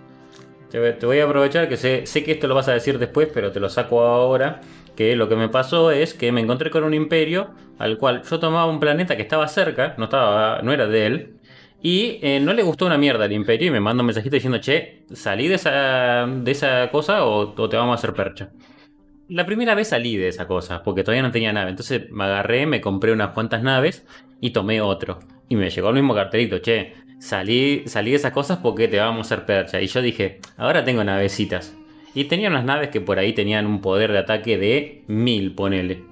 [0.69, 3.59] Te, voy a aprovechar que sé, que esto lo vas a decir después, pero te
[3.59, 4.61] lo saco ahora.
[4.95, 8.39] Que lo que me pasó es que me encontré con un imperio al cual yo
[8.41, 11.37] tomaba un planeta que estaba cerca, no, estaba, no era de él,
[11.81, 14.59] y eh, no le gustó una mierda al imperio y me manda un mensajito diciendo,
[14.59, 18.51] che, salí de esa, de esa cosa o, o, te vamos a hacer percha.
[19.29, 21.71] La primera vez salí de esa cosa, porque todavía no tenía nave.
[21.71, 24.07] Entonces me agarré, me compré unas cuantas naves
[24.43, 25.21] y tomé otro.
[25.49, 29.31] Y me llegó el mismo cartelito, che, salí, salí de esas cosas porque te vamos
[29.31, 29.81] a hacer percha.
[29.81, 31.75] Y yo dije, ahora tengo navecitas.
[32.13, 36.03] Y tenía unas naves que por ahí tenían un poder de ataque de mil, ponele.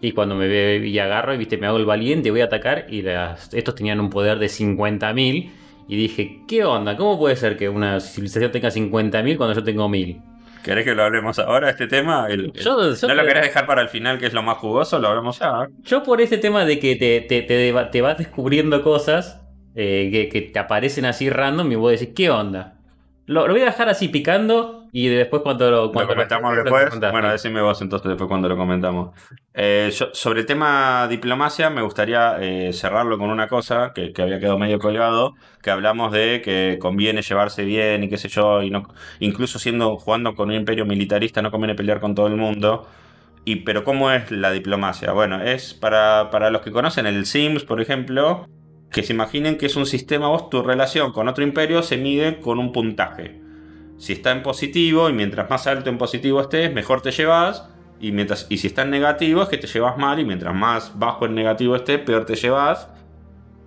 [0.00, 2.86] Y cuando me ve y agarro y viste, me hago el valiente, voy a atacar.
[2.90, 3.04] Y
[3.52, 5.50] estos tenían un poder de 50.000.
[5.86, 6.96] Y dije, ¿qué onda?
[6.96, 10.20] ¿Cómo puede ser que una civilización tenga 50.000 cuando yo tengo 1000?
[10.68, 12.28] ¿Querés que lo hablemos ahora, este tema?
[12.28, 14.98] ¿No lo querés dejar para el final, que es lo más jugoso?
[14.98, 15.66] Lo hablamos ya.
[15.82, 19.40] Yo por ese tema de que te, te, vas descubriendo cosas
[19.74, 22.74] eh, que, te aparecen así random y vos decís, ¿qué onda?
[23.24, 26.98] Lo, voy a dejar así picando y después cuando lo, comentamos después.
[27.12, 29.14] bueno, decime vos entonces después cuando lo comentamos.
[29.54, 34.58] Eh, sobre el tema diplomacia me gustaría eh, cerrarlo con una cosa que, había quedado
[34.58, 38.82] medio colgado, que hablamos de que conviene llevarse bien y qué sé yo, y no,
[39.20, 42.86] incluso siendo jugando con un imperio militarista no conviene pelear con todo el mundo.
[43.44, 45.12] Y, pero ¿cómo es la diplomacia?
[45.12, 48.46] Bueno, es para, para los que conocen el Sims, por ejemplo,
[48.90, 52.40] que se imaginen que es un sistema, vos tu relación con otro imperio se mide
[52.40, 53.47] con un puntaje.
[53.98, 57.68] Si está en positivo y mientras más alto en positivo estés, mejor te llevas.
[58.00, 60.96] Y, mientras, y si está en negativo es que te llevas mal y mientras más
[60.96, 62.88] bajo en negativo estés, peor te llevas.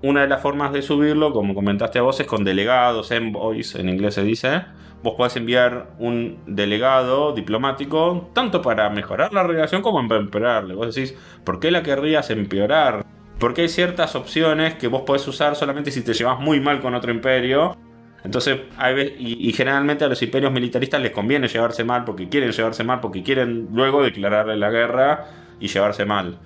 [0.02, 3.90] Una de las formas de subirlo, como comentaste a vos, es con delegados, envoys, en
[3.90, 4.64] inglés se dice,
[5.04, 10.74] vos podés enviar un delegado diplomático tanto para mejorar la relación como para empeorarle.
[10.76, 13.06] Vos decís, ¿por qué la querrías empeorar?
[13.38, 16.96] Porque hay ciertas opciones que vos podés usar solamente si te llevas muy mal con
[16.96, 17.76] otro imperio.
[18.24, 22.52] Entonces, hay y, y, generalmente a los imperios militaristas les conviene llevarse mal porque quieren
[22.52, 25.26] llevarse mal, porque quieren luego declararle la guerra
[25.60, 26.38] y llevarse mal.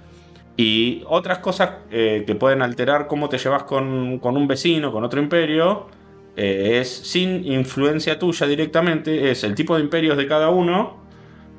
[0.57, 5.03] Y otras cosas eh, que pueden alterar cómo te llevas con, con un vecino, con
[5.03, 5.87] otro imperio,
[6.37, 11.03] eh, es sin influencia tuya directamente, es el tipo de imperios de cada uno.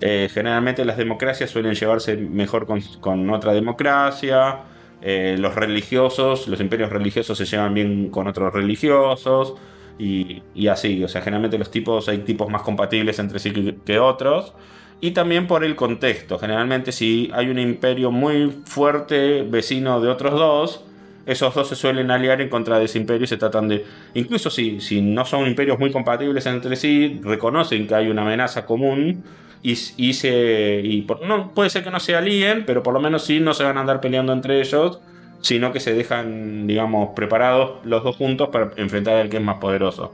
[0.00, 2.66] Eh, generalmente las democracias suelen llevarse mejor
[3.00, 4.61] con, otra democracia.
[5.02, 9.55] Los religiosos, los imperios religiosos se llevan bien con otros religiosos.
[9.99, 13.99] Y, así, o sea, generalmente los tipos, hay tipos más compatibles entre sí que, que
[13.99, 14.53] otros.
[15.01, 16.39] Y también por el contexto.
[16.39, 20.85] Generalmente si hay un imperio muy fuerte vecino de otros dos,
[21.27, 24.49] esos dos se suelen aliar en contra de ese imperio y se tratan de, incluso
[24.49, 29.25] si, si no son imperios muy compatibles entre sí, reconocen que hay una amenaza común
[29.63, 33.25] y, y se, y no, puede ser que no se alíen, pero por lo menos
[33.25, 35.01] sí no se van a andar peleando entre ellos,
[35.40, 39.59] sino que se dejan, digamos, preparados los dos juntos para enfrentar al que es más
[39.59, 40.12] poderoso.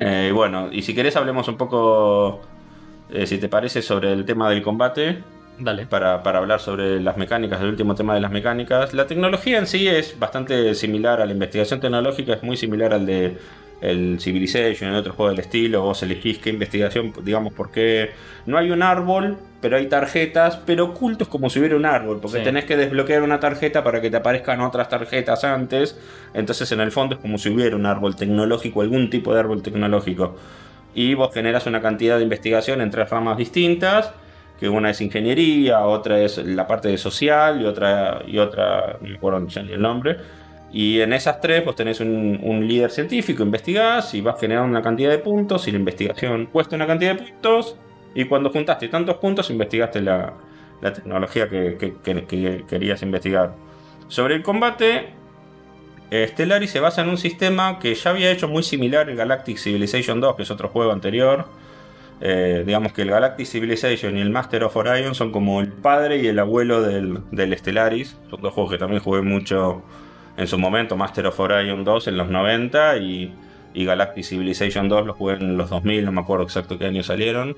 [0.00, 2.40] Eh, bueno, y si querés hablemos un poco,
[3.10, 5.22] eh, si te parece, sobre el tema del combate.
[5.90, 8.94] Para, hablar sobre las mecánicas, el último tema de las mecánicas.
[8.94, 13.04] La tecnología en sí es bastante similar a la investigación tecnológica, es muy similar al
[13.04, 13.36] de
[13.80, 15.82] el Civilization y otros juegos del estilo.
[15.82, 18.10] Vos elegís qué investigación, digamos, porque
[18.46, 22.40] no hay un árbol, pero hay tarjetas, pero ocultos como si hubiera un árbol, porque
[22.40, 25.98] tenés que desbloquear una tarjeta para que te aparezcan otras tarjetas antes.
[26.34, 29.62] Entonces, en el fondo es como si hubiera un árbol tecnológico, algún tipo de árbol
[29.62, 30.36] tecnológico.
[30.94, 34.12] Y vos generas una cantidad de investigación en tres ramas distintas
[34.60, 39.08] que una es ingeniería, otra es la parte de social y otra, y otra no
[39.08, 40.18] me acuerdo ni el nombre.
[40.72, 45.10] Y en esas tres vos tenés un, líder científico, investigás y vas generando una cantidad
[45.10, 47.76] de puntos y la investigación cuesta una cantidad de puntos
[48.14, 50.34] y cuando juntaste tantos puntos investigaste la,
[50.80, 53.54] tecnología que, que, querías investigar.
[54.08, 55.10] Sobre el combate,
[56.10, 60.20] Stellaris se basa en un sistema que ya había hecho muy similar en Galactic Civilization
[60.20, 61.46] 2, que es otro juego anterior,
[62.20, 66.18] eh, digamos que el Galactic Civilization y el Master of Orion son como el padre
[66.18, 68.18] y el abuelo del, del Stellaris.
[68.28, 69.82] Son dos juegos que también jugué mucho
[70.40, 70.96] en su momento.
[70.96, 73.32] Master of Orion 2 en los 90 y,
[73.74, 77.02] y Galactic Civilization 2 los jugué en los 2000, no me acuerdo exacto qué año
[77.02, 77.56] salieron.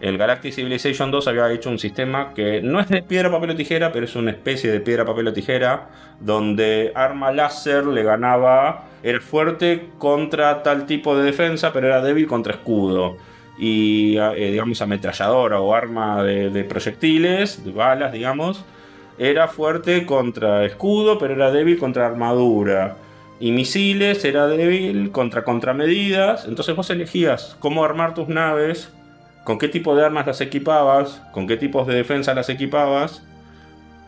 [0.00, 3.56] El Galactic Civilization 2 había hecho un sistema que no es de piedra, papel o
[3.56, 5.88] tijera, pero es una especie de piedra, papel o tijera,
[6.20, 12.26] donde arma láser le ganaba, era fuerte contra tal tipo de defensa, pero era débil
[12.26, 13.16] contra escudo
[13.56, 18.64] y eh, digamos ametralladora o arma de, proyectiles, de balas, digamos,
[19.18, 22.96] era fuerte contra escudo, pero era débil contra armadura.
[23.40, 26.46] Y misiles era débil contra contramedidas.
[26.46, 28.92] Entonces vos elegías cómo armar tus naves,
[29.44, 33.22] con qué tipo de armas las equipabas, con qué tipos de defensa las equipabas.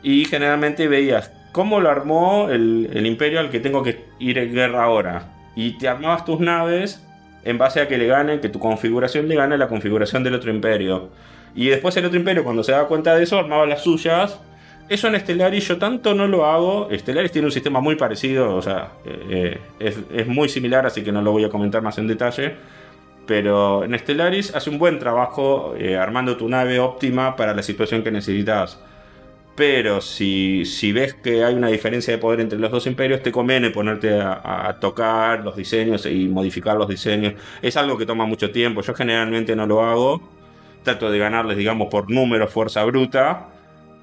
[0.03, 4.85] Y generalmente veías cómo lo armó el, imperio al que tengo que ir en guerra
[4.85, 5.29] ahora.
[5.55, 7.03] Y te armabas tus naves
[7.45, 10.51] en base a que le gane, que tu configuración le gane la configuración del otro
[10.51, 11.11] imperio.
[11.55, 14.39] Y después el otro imperio, cuando se da cuenta de eso, armaba las suyas.
[14.89, 16.89] Eso en Stellaris yo tanto no lo hago.
[16.93, 21.23] Stellaris tiene un sistema muy parecido, o sea, eh, es, muy similar, así que no
[21.23, 22.55] lo voy a comentar más en detalle.
[23.27, 28.05] Pero en Stellaris hace un buen trabajo eh, armando tu nave óptima para la situación
[28.05, 28.79] que necesitas.
[29.57, 33.71] Pero si, ves que hay una diferencia de poder entre los dos imperios, te conviene
[33.71, 37.35] ponerte a, tocar los diseños y modificar los diseños.
[37.63, 38.83] Es algo que toma mucho tiempo.
[38.83, 40.21] Yo generalmente no lo hago.
[40.85, 43.56] Trato de ganarles, digamos, por número, fuerza bruta.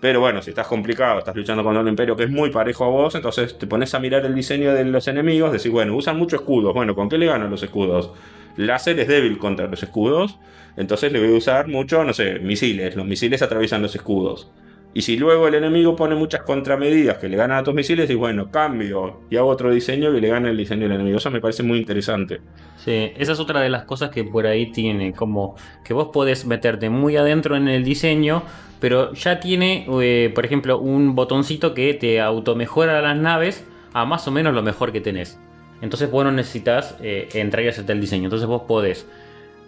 [0.03, 2.89] Pero bueno, si estás complicado, estás luchando contra un imperio que es muy parejo a
[2.89, 6.41] vos, entonces te pones a mirar el diseño de los enemigos, decís, bueno, usan muchos
[6.41, 6.73] escudos.
[6.73, 8.11] Bueno, ¿con qué le ganan los escudos?
[8.57, 10.39] Láser es débil contra los escudos,
[10.75, 12.97] entonces le voy a usar mucho, no sé, misiles.
[12.97, 14.51] Los misiles atraviesan los escudos.
[14.95, 18.15] Y si luego el enemigo pone muchas contramedidas que le ganan a tus misiles, y
[18.15, 21.17] bueno, cambio y hago otro diseño que le gane el diseño del enemigo.
[21.17, 22.41] Eso me parece muy interesante.
[22.77, 26.45] Sí, esa es otra de las cosas que por ahí tiene, como que vos podés
[26.45, 28.43] meterte muy adentro en el diseño,
[28.79, 34.27] pero ya tiene, eh, por ejemplo, un botoncito que te automejora las naves a más
[34.27, 35.39] o menos lo mejor que tenés.
[35.81, 38.25] Entonces vos no necesitas eh, entrar y hacerte el diseño.
[38.25, 39.07] Entonces vos podés,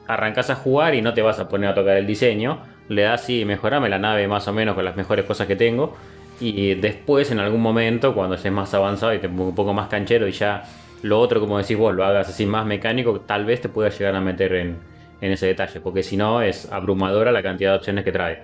[0.07, 3.23] arrancás a jugar y no te vas a poner a tocar el diseño le das
[3.23, 5.95] así, mejorame la nave más o menos con las mejores cosas que tengo.
[6.39, 10.27] Y después, en algún momento, cuando estés más avanzado y te un poco más canchero
[10.27, 10.63] y ya
[11.01, 14.15] lo otro, como decís vos, lo hagas así más mecánico, tal vez te puedas llegar
[14.15, 14.77] a meter en,
[15.21, 18.43] ese detalle, porque si no es abrumadora la cantidad de opciones que trae.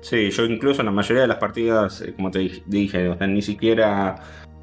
[0.00, 4.16] Sí, yo incluso en la mayoría de las partidas, eh, como te dije, ni siquiera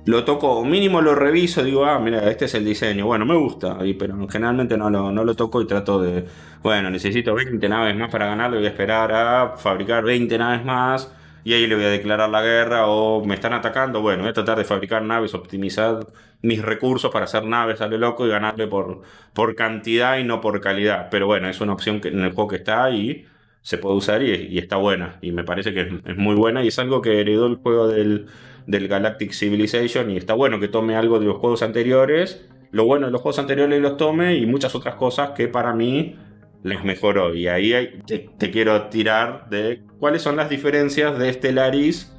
[0.05, 3.77] lo toco, mínimo lo reviso, digo, ah, mira, este es el diseño, bueno, me gusta,
[3.99, 6.25] pero generalmente no lo, no lo toco y trato de,
[6.63, 11.13] bueno, necesito 20 naves más para ganarlo, voy a esperar a fabricar 20 naves más
[11.43, 14.33] y ahí le voy a declarar la guerra o me están atacando, bueno, voy a
[14.33, 16.07] tratar de fabricar naves, optimizar
[16.41, 19.01] mis recursos para hacer naves a lo loco y ganarle por,
[19.33, 22.49] por cantidad y no por calidad, pero bueno, es una opción que en el juego
[22.49, 23.27] que está y
[23.61, 26.79] se puede usar y, está buena y me parece que es muy buena y es
[26.79, 28.27] algo que heredó el juego del
[28.67, 33.07] del Galactic Civilization y está bueno que tome algo de los juegos anteriores, lo bueno
[33.07, 36.15] de los juegos anteriores los tome y muchas otras cosas que para mí
[36.63, 37.33] les mejoró.
[37.33, 37.73] Y ahí
[38.05, 42.13] te, quiero tirar de cuáles son las diferencias de Stellaris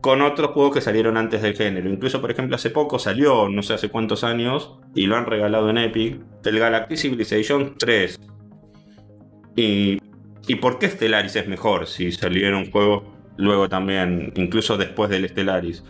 [0.00, 1.90] con otros juegos que salieron antes del género.
[1.90, 5.68] Incluso, por ejemplo, hace poco salió, no sé hace cuántos años, y lo han regalado
[5.70, 8.18] en Epic, el Galactic Civilization 3.
[9.56, 9.98] Y,
[10.46, 13.02] ¿Y por qué Stellaris es mejor si salieron juegos
[13.40, 15.82] luego también, incluso después del Stellaris.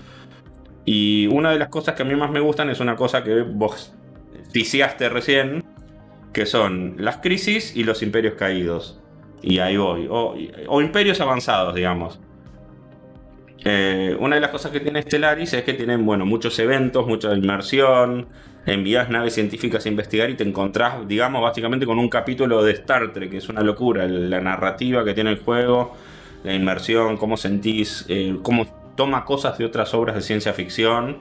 [0.84, 3.42] Y una de las cosas que a mí más me gustan es una cosa que
[3.42, 3.94] vos
[4.52, 5.62] ticiaste recién,
[6.32, 9.00] que son las crisis y los imperios caídos.
[9.42, 10.08] Y ahí voy.
[10.10, 12.20] O, imperios avanzados, digamos.
[13.64, 17.34] Eh, una de las cosas que tiene Stellaris es que tienen, bueno, muchos eventos, mucha
[17.34, 18.28] inmersión.
[18.66, 23.12] Envías naves científicas a investigar y te encontrás, digamos, básicamente con un capítulo de Star
[23.12, 24.06] Trek, que es una locura.
[24.06, 25.94] La narrativa que tiene el juego
[26.42, 31.18] la inmersión, cómo sentís, eh, cómo toma cosas de otras obras de ciencia ficción.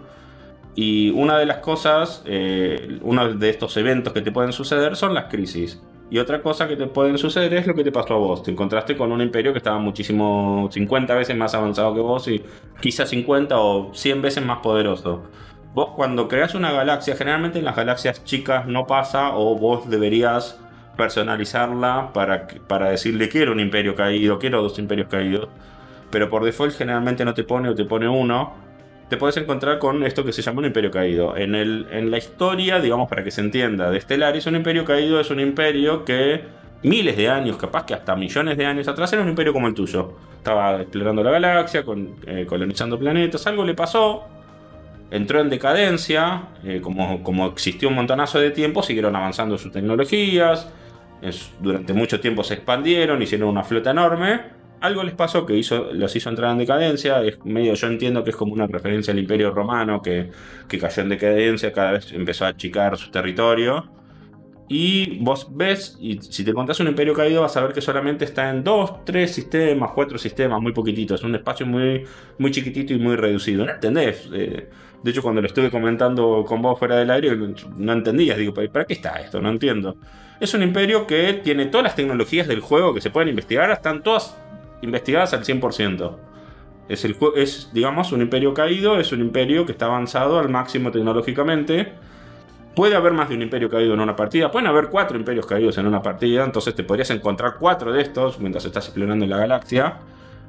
[0.75, 5.13] Y una de las cosas, eh, uno de estos eventos que te pueden suceder son
[5.13, 5.81] las crisis.
[6.11, 8.43] Y otra cosa que te pueden suceder es lo que te pasó a vos.
[8.43, 12.43] Te encontraste con un imperio que estaba muchísimo, 50 veces más avanzado que vos y
[12.81, 15.23] quizás 50 o 100 veces más poderoso.
[15.73, 20.59] Vos cuando creas una galaxia, generalmente en las galaxias chicas no pasa o vos deberías
[20.99, 25.47] personalizarla para, para decirle quiero un imperio caído, quiero dos imperios caídos.
[26.11, 28.53] Pero por default generalmente no te pone o te pone uno.
[29.07, 31.37] Te puedes encontrar con esto que se llama un imperio caído.
[31.37, 35.19] En, el, en la historia, digamos para que se entienda, de Stellaris, un imperio caído
[35.21, 36.43] es un imperio que
[36.83, 39.73] miles de años, capaz que hasta millones de años atrás, era un imperio como el
[39.73, 40.15] tuyo.
[40.37, 41.85] Estaba explorando la galaxia,
[42.27, 44.25] eh, colonizando planetas, algo le pasó,
[45.11, 50.69] entró en decadencia, eh, como, como existió un montonazo de tiempo, siguieron avanzando sus tecnologías,
[51.59, 54.41] durante mucho tiempo se expandieron, hicieron una flota enorme.
[54.81, 57.21] Algo les pasó que hizo, los hizo entrar en decadencia.
[57.23, 60.29] Es medio, yo entiendo que es como una referencia al Imperio Romano que,
[60.79, 63.89] cayó en decadencia, cada vez empezó a achicar su territorio.
[64.71, 68.23] Y vos ves, y si te contás un imperio caído, vas a ver que solamente
[68.23, 71.21] está en dos, tres sistemas, cuatro sistemas, muy poquititos.
[71.21, 72.05] Es un espacio muy,
[72.37, 73.65] muy chiquitito y muy reducido.
[73.65, 74.29] ¿No entendés?
[74.31, 74.69] Eh,
[75.01, 77.35] de hecho, cuando lo estuve comentando con vos fuera del aire,
[77.77, 78.37] no entendías.
[78.37, 79.41] Digo, ¿para qué está esto?
[79.41, 79.95] No entiendo.
[80.39, 84.03] Es un imperio que tiene todas las tecnologías del juego que se pueden investigar, están
[84.03, 84.37] todas
[84.81, 86.17] investigadas al 100%.
[86.89, 91.93] Es, es, digamos, un imperio caído, es un imperio que está avanzado al máximo tecnológicamente.
[92.75, 95.77] Puede haber más de un imperio caído en una partida, pueden haber cuatro imperios caídos
[95.77, 99.97] en una partida, entonces te podrías encontrar cuatro de estos mientras estás explorando la galaxia.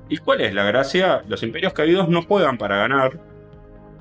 [0.09, 1.23] ¿Y cuál es la gracia?
[1.29, 3.30] Los imperios caídos no juegan para ganar.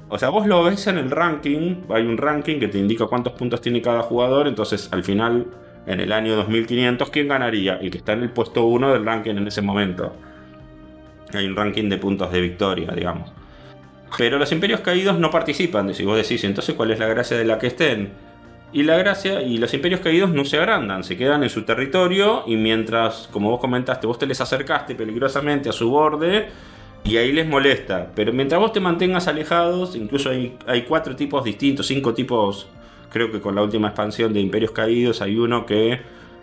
[0.09, 3.33] O sea, vos lo ves en el ranking, hay un ranking que te indica cuántos
[3.33, 5.45] puntos tiene cada jugador, entonces al final
[5.85, 7.75] en el año 2500, ¿quién ganaría?
[7.75, 10.15] El que está en el puesto 1 del ranking en ese momento.
[11.33, 13.31] Hay un ranking de puntos de victoria, digamos.
[14.17, 17.45] Pero los imperios caídos no participan, si vos decís, entonces ¿cuál es la gracia de
[17.45, 18.09] la que estén?
[18.73, 22.43] Y la gracia, y los imperios caídos no se agrandan, se quedan en su territorio
[22.47, 26.49] y mientras, como vos comentaste, vos te les acercaste peligrosamente a su borde
[27.03, 28.11] y ahí les molesta.
[28.15, 32.67] Pero mientras vos te mantengas alejados, incluso hay, cuatro tipos distintos, cinco tipos
[33.09, 35.99] creo que con la última expansión de Imperios Caídos hay uno que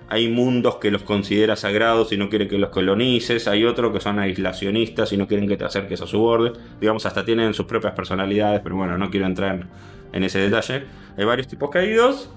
[0.09, 4.01] hay mundos que los considera sagrados y no quiere que los colonices, hay otro que
[4.01, 7.67] son aislacionistas y no quieren que te acerques a su borde, digamos hasta tienen sus
[7.67, 9.67] propias personalidades, pero bueno, no quiero entrar
[10.13, 10.85] en ese detalle.
[11.17, 12.31] Hay varios tipos caídos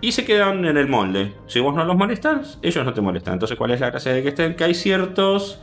[0.00, 1.32] y se quedan en el molde.
[1.46, 3.34] Si vos no los molestas, ellos no te molestan.
[3.34, 4.54] Entonces, ¿cuál es la gracia de que estén?
[4.56, 5.60] Que hay ciertos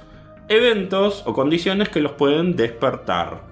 [0.49, 3.43] eventos o condiciones que los pueden despertar.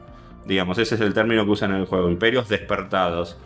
[0.46, 3.38] Digamos, ese es el término que usan en el juego, imperios despertados.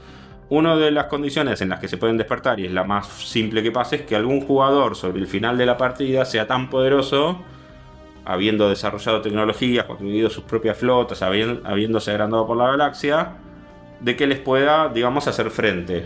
[0.50, 3.62] Una de las condiciones en las que se pueden despertar, y es la más simple
[3.64, 7.42] que pasa, es que algún jugador sobre el final de la partida sea tan poderoso,
[8.26, 13.34] habiendo desarrollado tecnologías, construido sus propias flotas, habiéndose agrandado por la galaxia,
[14.00, 16.06] de que les pueda, digamos, hacer frente.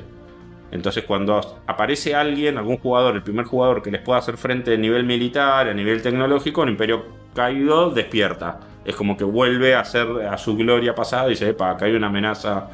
[0.72, 4.78] Entonces cuando aparece alguien, algún jugador, el primer jugador que les pueda hacer frente a
[4.78, 8.60] nivel militar, a nivel tecnológico, el imperio caído despierta.
[8.86, 11.94] Es como que vuelve a ser a su gloria pasada y dice, epa, acá hay
[11.94, 12.70] una amenaza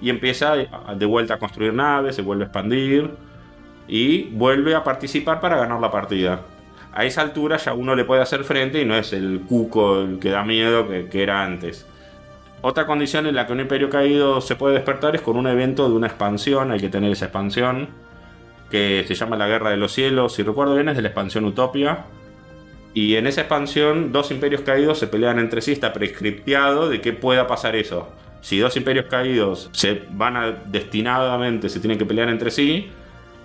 [0.00, 3.10] y empieza de vuelta a construir naves, se vuelve a expandir
[3.88, 6.40] y vuelve a participar para ganar la partida.
[6.92, 10.18] A esa altura ya uno le puede hacer frente y no es el cuco el
[10.18, 11.86] que da miedo que, era antes.
[12.60, 15.88] Otra condición en la que un imperio caído se puede despertar es con un evento
[15.88, 17.88] de una expansión, hay que tener esa expansión,
[18.70, 21.44] que se llama la Guerra de los Cielos, si recuerdo bien es de la expansión
[21.44, 22.04] Utopia.
[22.94, 27.12] Y en esa expansión dos imperios caídos se pelean entre sí, está prescripteado de que
[27.12, 28.08] pueda pasar eso.
[28.40, 32.90] Si dos imperios caídos se van a destinadamente, se tienen que pelear entre sí,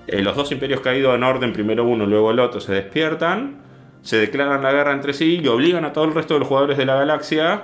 [0.07, 3.57] eh, los dos imperios caídos en orden, primero uno, luego el otro, se despiertan,
[4.03, 6.77] se declaran la guerra entre sí y obligan a todo el resto de los jugadores
[6.77, 7.63] de la galaxia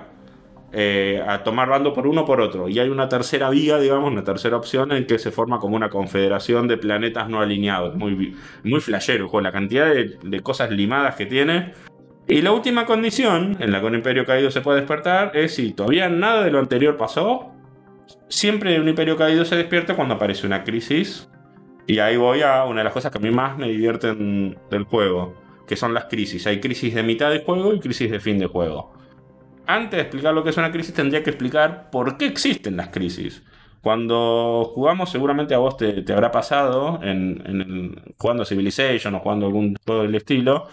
[0.78, 2.68] eh, a tomar bando por uno o por otro.
[2.68, 5.90] Y hay una tercera vía, digamos, una tercera opción en que se forma como una
[5.90, 7.96] confederación de planetas no alineados.
[7.96, 11.72] Muy, muy flashero, con la cantidad de, de cosas limadas que tiene.
[12.28, 15.72] Y la última condición en la que un imperio caído se puede despertar es si
[15.72, 17.54] todavía nada de lo anterior pasó,
[18.28, 21.30] siempre un imperio caído se despierta cuando aparece una crisis.
[21.88, 24.84] Y ahí voy a una de las cosas que a mí más me divierten del
[24.84, 26.46] juego, que son las crisis.
[26.48, 29.05] Hay crisis de mitad de juego y crisis de fin de juego
[29.68, 32.90] antes de explicar lo que es una crisis, tendría que explicar por qué existen las
[32.90, 33.44] crisis.
[33.82, 40.02] Cuando jugamos, seguramente a vos te, habrá pasado, en, jugando Civilization o jugando algún juego
[40.02, 40.68] del estilo,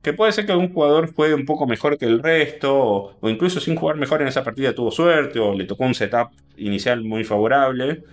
[0.00, 3.60] que puede ser que algún jugador juegue un poco mejor que el resto, o, incluso
[3.60, 7.24] sin jugar mejor en esa partida tuvo suerte, o le tocó un setup inicial muy
[7.24, 8.04] favorable,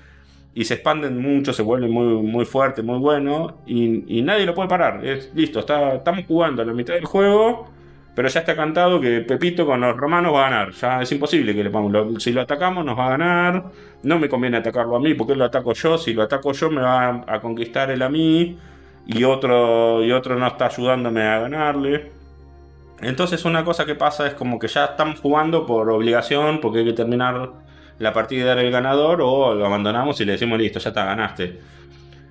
[0.53, 4.68] y se expanden mucho, se vuelven muy, muy fuerte, muy bueno, y, nadie lo puede
[4.68, 5.01] parar.
[5.36, 7.76] Listo, está, estamos jugando a la mitad del juego
[8.18, 10.72] pero ya está cantado que Pepito con los romanos va a ganar.
[10.72, 12.24] Ya es imposible que le pongamos.
[12.24, 13.65] Si lo atacamos, nos va a ganar.
[14.01, 15.99] No me conviene atacarlo a mí, porque lo ataco yo.
[15.99, 18.57] Si lo ataco yo, me va a conquistar él a mí.
[19.05, 22.09] Y otro, y otro no está ayudándome a ganarle.
[23.01, 26.86] Entonces, una cosa que pasa es como que ya estamos jugando por obligación, porque hay
[26.86, 27.51] que terminar
[27.99, 31.05] la partida y dar el ganador, o lo abandonamos y le decimos listo, ya está,
[31.05, 31.59] ganaste.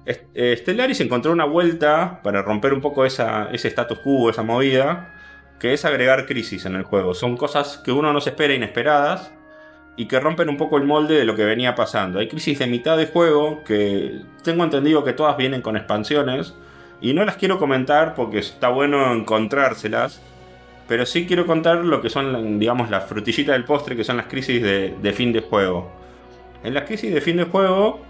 [0.05, 5.12] Eh, Stellaris encontró una vuelta para romper un poco ese status quo, esa movida
[5.59, 7.15] que es agregar crisis en el juego.
[7.15, 9.33] Son cosas que uno no se espera inesperadas
[9.97, 12.19] y que rompen un poco el molde de lo que venía pasando.
[12.19, 16.55] Hay crisis de mitad de juego que tengo entendido que todas vienen con expansiones
[17.01, 20.23] y no las quiero comentar porque está bueno encontrárselas.
[20.89, 24.27] Pero sí quiero contar lo que son, digamos, la frutillita del postre, que son las
[24.27, 25.91] crisis de, fin de juego.
[26.63, 28.03] En las crisis de fin de juego,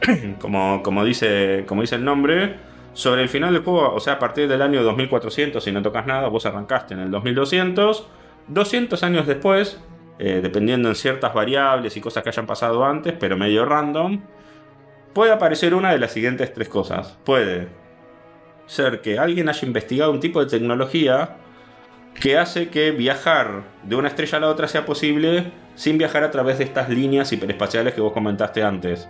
[0.40, 2.56] como, como, dice, como dice el nombre,
[2.94, 6.06] sobre el final del juego, o sea, a partir del año 2400, si no tocas
[6.06, 8.06] nada, vos arrancaste en el 2200.
[8.46, 9.80] 200 años después,
[10.18, 14.22] eh, dependiendo en ciertas variables y cosas que hayan pasado antes, pero medio random,
[15.12, 17.18] puede aparecer una de las siguientes tres cosas.
[17.24, 17.68] Puede
[18.66, 21.36] ser que alguien haya investigado un tipo de tecnología
[22.20, 26.30] que hace que viajar de una estrella a la otra sea posible sin viajar a
[26.30, 29.08] través de estas líneas hiperespaciales que vos comentaste antes.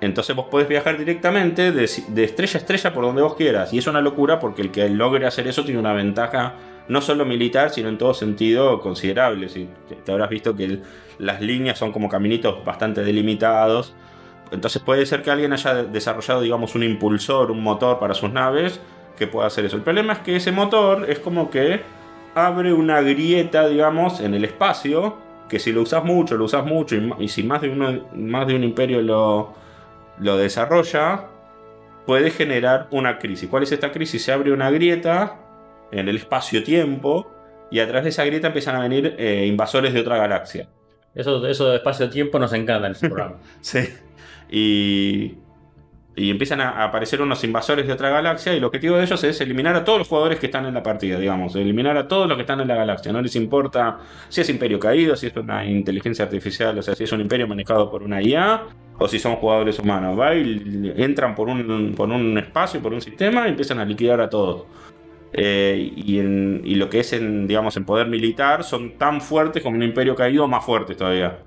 [0.00, 3.72] Entonces vos podés viajar directamente de, estrella a estrella por donde vos quieras.
[3.72, 6.54] Y es una locura porque el que logre hacer eso tiene una ventaja
[6.88, 9.48] no solo militar, sino en todo sentido considerable.
[9.48, 9.68] Si
[10.04, 10.80] te habrás visto que
[11.18, 13.94] las líneas son como caminitos bastante delimitados.
[14.52, 18.80] Entonces puede ser que alguien haya desarrollado, digamos, un impulsor, un motor para sus naves
[19.16, 19.76] que pueda hacer eso.
[19.76, 21.80] El problema es que ese motor es como que
[22.34, 25.16] abre una grieta, digamos, en el espacio,
[25.48, 28.62] que si lo usas mucho, lo usas mucho, y, si más de, más de un
[28.62, 29.54] imperio lo,
[30.18, 31.26] lo desarrolla,
[32.06, 33.48] puede generar una crisis.
[33.48, 34.22] ¿Cuál es esta crisis?
[34.22, 35.40] Se abre una grieta
[35.92, 37.30] en el espacio-tiempo
[37.70, 40.68] y a través de esa grieta empiezan a venir eh, invasores de otra galaxia.
[41.14, 43.36] Eso, eso de espacio-tiempo nos encanta en este programa.
[43.60, 43.88] sí.
[44.50, 45.38] Y
[46.16, 49.38] y empiezan a aparecer unos invasores de otra galaxia y el objetivo de ellos es
[49.42, 52.36] eliminar a todos los jugadores que están en la partida, digamos, eliminar a todos los
[52.36, 53.12] que están en la galaxia.
[53.12, 53.98] No les importa
[54.30, 57.46] si es imperio caído, si es una inteligencia artificial, o sea, si es un imperio
[57.46, 58.62] manejado por una IA
[58.98, 60.18] o si son jugadores humanos.
[60.18, 64.20] Va y entran por un, por un espacio, por un sistema y empiezan a liquidar
[64.20, 64.64] a todos.
[65.32, 69.76] Eh, y, en, lo que es en, digamos, en poder militar son tan fuertes como
[69.76, 71.38] un imperio caído, más fuertes todavía.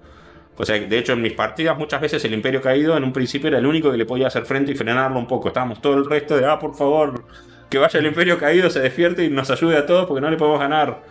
[0.60, 3.48] O sea, de hecho, en mis partidas muchas veces el Imperio Caído en un principio
[3.48, 5.48] era el único que le podía hacer frente y frenarlo un poco.
[5.48, 7.24] Estábamos todo el resto de, ah, por favor,
[7.70, 10.36] que vaya el Imperio Caído, se despierte y nos ayude a todos porque no le
[10.36, 11.02] podemos ganar.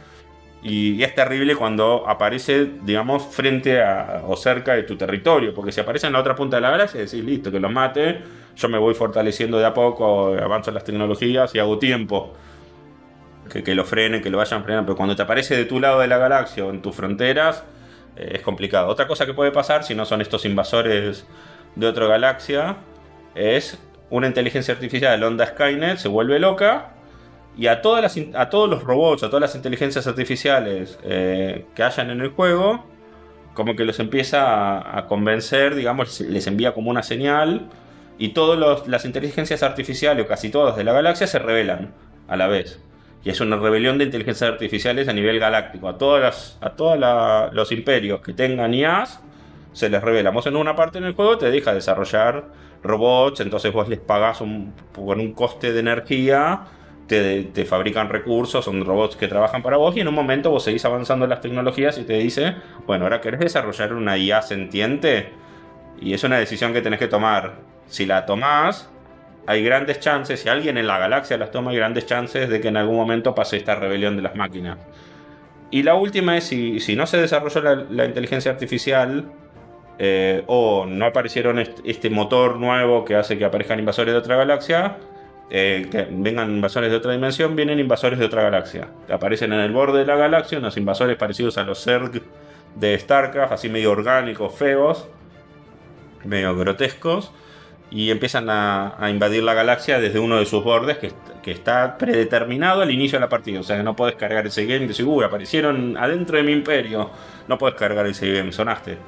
[0.63, 5.55] Y, es terrible cuando aparece, digamos, frente a, o cerca de tu territorio.
[5.55, 8.21] Porque si aparece en la otra punta de la galaxia, decís, listo, que lo mate.
[8.57, 12.35] Yo me voy fortaleciendo de a poco, avanzo las tecnologías y hago tiempo.
[13.51, 14.87] Que, que lo frenen, que lo vayan frenando.
[14.87, 17.65] Pero cuando te aparece de tu lado de la galaxia o en tus fronteras,
[18.17, 18.89] eh, es complicado.
[18.89, 21.27] Otra cosa que puede pasar, si no son estos invasores
[21.77, 22.79] de otra galaxia,
[23.35, 23.79] es
[24.11, 26.98] una inteligencia artificial, Onda Skynet, se vuelve loca
[27.59, 31.83] y a, todas las, a todos los robots, a todas las inteligencias artificiales eh, que
[31.83, 32.85] hayan en el juego,
[33.53, 37.69] como que los empieza a, convencer, digamos, les envía como una señal
[38.17, 41.93] y todas las inteligencias artificiales, o casi todas de la galaxia, se revelan
[42.29, 42.81] a la vez.
[43.25, 45.89] Y es una rebelión de inteligencias artificiales a nivel galáctico.
[45.89, 49.21] A todos a los imperios que tengan IAs
[49.73, 50.31] se les revela.
[50.31, 52.47] Vos en una parte en el juego te deja desarrollar
[52.85, 56.61] robots, entonces vos les pagás un, por un coste de energía,
[57.09, 60.85] te, fabrican recursos, son robots que trabajan para vos y en un momento vos seguís
[60.85, 62.55] avanzando en las tecnologías y te dice,
[62.87, 65.31] bueno, ahora querés desarrollar una IA sentiente
[66.01, 67.57] y es una decisión que tenés que tomar.
[67.87, 68.91] Si la tomás,
[69.47, 72.69] hay grandes chances, si alguien en la galaxia las toma, hay grandes chances de que
[72.69, 74.79] en algún momento pase esta rebelión de las máquinas.
[75.71, 79.33] Y la última es, si, no se desarrolló la, inteligencia artificial,
[79.99, 84.99] eh, o no aparecieron este motor nuevo que hace que aparezcan invasores de otra galaxia,
[85.51, 88.89] eh, que vengan invasores de otra dimensión, vienen invasores de otra galaxia.
[89.11, 92.23] Aparecen en el borde de la galaxia unos invasores parecidos a los Zerg
[92.75, 95.09] de StarCraft, así medio orgánicos, feos,
[96.25, 97.33] medio grotescos
[97.91, 101.13] y empiezan a, invadir la galaxia desde uno de sus bordes que,
[101.49, 103.61] está predeterminado al inicio de la partida.
[103.61, 105.27] O sea que no puedes cargar ese game de seguro.
[105.27, 107.09] Aparecieron adentro de mi imperio.
[107.49, 108.99] No puedes cargar ese game, sonaste.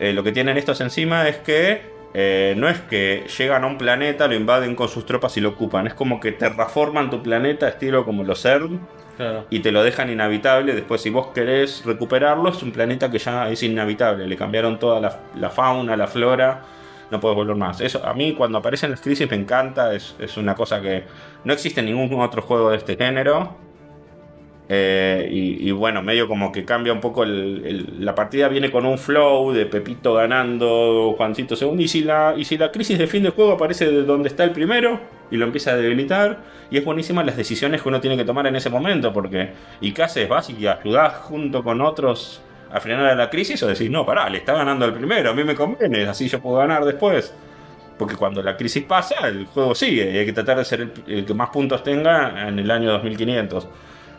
[0.00, 3.76] Eh, lo que tienen estos encima es que eh, no es que llegan a un
[3.76, 5.86] planeta, lo invaden con sus tropas y lo ocupan.
[5.86, 8.80] Es como que terraforman tu planeta, estilo como los CERN.
[9.50, 10.74] Y te lo dejan inhabitable.
[10.74, 14.26] Después, si vos querés recuperarlo, es un planeta que ya es inhabitable.
[14.26, 16.62] Le cambiaron toda la, la fauna, la flora
[17.10, 17.80] no puedo volver más.
[17.80, 21.04] Eso a mí cuando aparecen las crisis me encanta, es, una cosa que
[21.44, 23.56] no existe en ningún otro juego de este género.
[24.68, 29.52] Eh, y, bueno, medio como que cambia un poco la partida, viene con un flow
[29.52, 33.86] de Pepito ganando, Juancito segundo, y si, la, y crisis de fin de juego aparece
[33.86, 34.98] de donde está el primero
[35.30, 36.38] y lo empieza a debilitar,
[36.70, 39.50] y es buenísima las decisiones que uno tiene que tomar en ese momento, porque
[40.02, 42.42] haces, vas y ayudás junto con otros
[42.72, 45.32] a frenar a la crisis o decir, no, pará, le está ganando el primero, a
[45.32, 47.32] mí me conviene, así yo puedo ganar después.
[47.98, 51.24] Porque cuando la crisis pasa, el juego sigue y hay que tratar de ser el,
[51.24, 53.68] que más puntos tenga en el año 2500.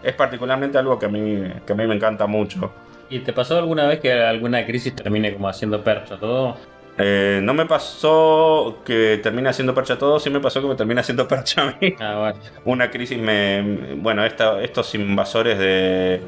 [0.08, 2.72] Es particularmente algo que a mí, que a mí me encanta mucho.
[3.10, 6.56] ¿Y te pasó alguna vez que alguna crisis termine como haciendo percha todo?
[6.98, 11.02] Eh, no me pasó que termine haciendo percha todo, sí me pasó que me termine
[11.02, 11.94] haciendo percha a mí.
[12.00, 12.34] Ah,
[12.64, 13.96] Una crisis me.
[13.98, 16.22] Bueno, estos invasores de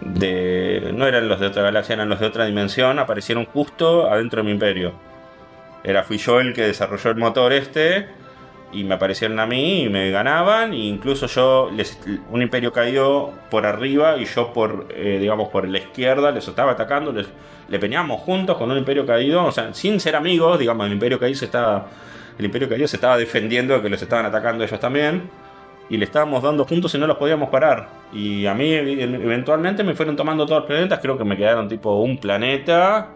[0.00, 0.90] de.
[0.92, 4.46] No eran los de otra galaxia, eran los de otra dimensión, aparecieron justo adentro de
[4.46, 4.92] mi imperio.
[5.84, 8.08] Era, fui yo el que desarrolló el motor este.
[8.74, 10.72] Y me aparecieron a mí y me ganaban.
[10.72, 11.98] E incluso yo, les,
[12.30, 16.72] un imperio caído por arriba y yo por, eh, digamos, por la izquierda les estaba
[16.72, 17.12] atacando.
[17.12, 17.28] Les,
[17.68, 19.44] le peñamos juntos con un imperio caído.
[19.44, 21.86] O sea, sin ser amigos, digamos, el imperio caído se estaba.
[22.38, 25.30] El imperio caído se estaba defendiendo de que los estaban atacando ellos también
[25.88, 27.88] y le estábamos dando puntos y no los podíamos parar.
[28.12, 31.96] Y a mí eventualmente me fueron tomando todos los planetas, creo que me quedaron tipo
[31.96, 33.10] un planeta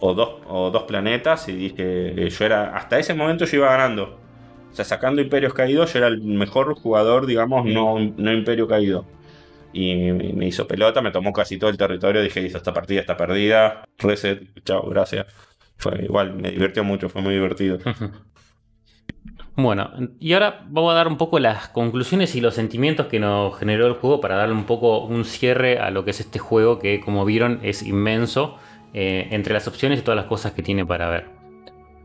[0.00, 3.70] o dos, o dos planetas y dije, eh, yo era, hasta ese momento yo iba
[3.70, 4.18] ganando.
[4.78, 9.04] Sea, sacando Imperios Caídos, yo era el mejor jugador, digamos, no, no Imperio Caído.
[9.72, 13.16] Y me hizo pelota, me tomó casi todo el territorio, dije, listo, esta partida está
[13.16, 15.26] perdida, reset, chao, gracias.
[15.78, 17.78] Fue igual, me divirtió mucho, fue muy divertido.
[19.60, 23.58] Bueno, y ahora vamos a dar un poco las conclusiones y los sentimientos que nos
[23.58, 26.78] generó el juego para darle un poco un cierre a lo que es este juego
[26.78, 28.56] que como vieron es inmenso
[28.94, 31.37] eh, entre las opciones y todas las cosas que tiene para ver.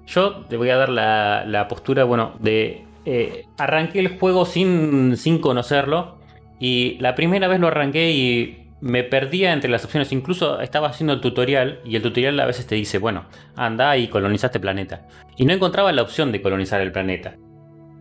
[0.08, 2.86] Yo te voy a dar la, postura, bueno, de...
[3.06, 6.20] Eh, arranqué el juego sin, sin conocerlo
[6.58, 10.12] y la primera vez lo arranqué y me perdía entre las opciones.
[10.12, 13.26] Incluso estaba haciendo el tutorial y el tutorial a veces te dice, bueno,
[13.56, 15.08] anda y coloniza este planeta.
[15.38, 17.36] Y no encontraba la opción de colonizar el planeta.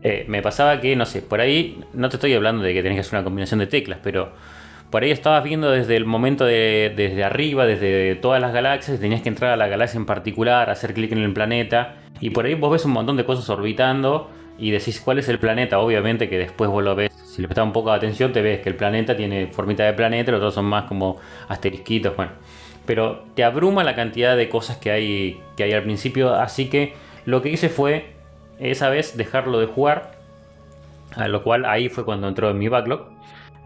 [0.03, 2.96] Eh, me pasaba que, no sé, por ahí, no te estoy hablando de que tenés
[2.96, 4.32] que hacer una combinación de teclas, pero
[4.93, 9.22] por ahí estabas viendo desde el momento de, desde arriba, desde todas las galaxias, tenías
[9.22, 12.53] que entrar a la galaxia en particular, hacer clic en el planeta, y por ahí
[12.53, 14.28] vos ves un montón de cosas orbitando
[14.59, 17.64] y decís cuál es el planeta, obviamente que después vos lo ves, si le prestás
[17.64, 20.53] un poco de atención te ves que el planeta tiene formita de planeta, los otros
[20.53, 21.16] son más como
[21.49, 22.32] asterisquitos, bueno.
[22.84, 26.93] Pero te abruma la cantidad de cosas que hay, que hay al principio, así que
[27.24, 28.12] lo que hice fue
[28.59, 30.18] esa vez dejarlo de jugar,
[31.16, 33.11] a lo cual ahí fue cuando entró en mi backlog.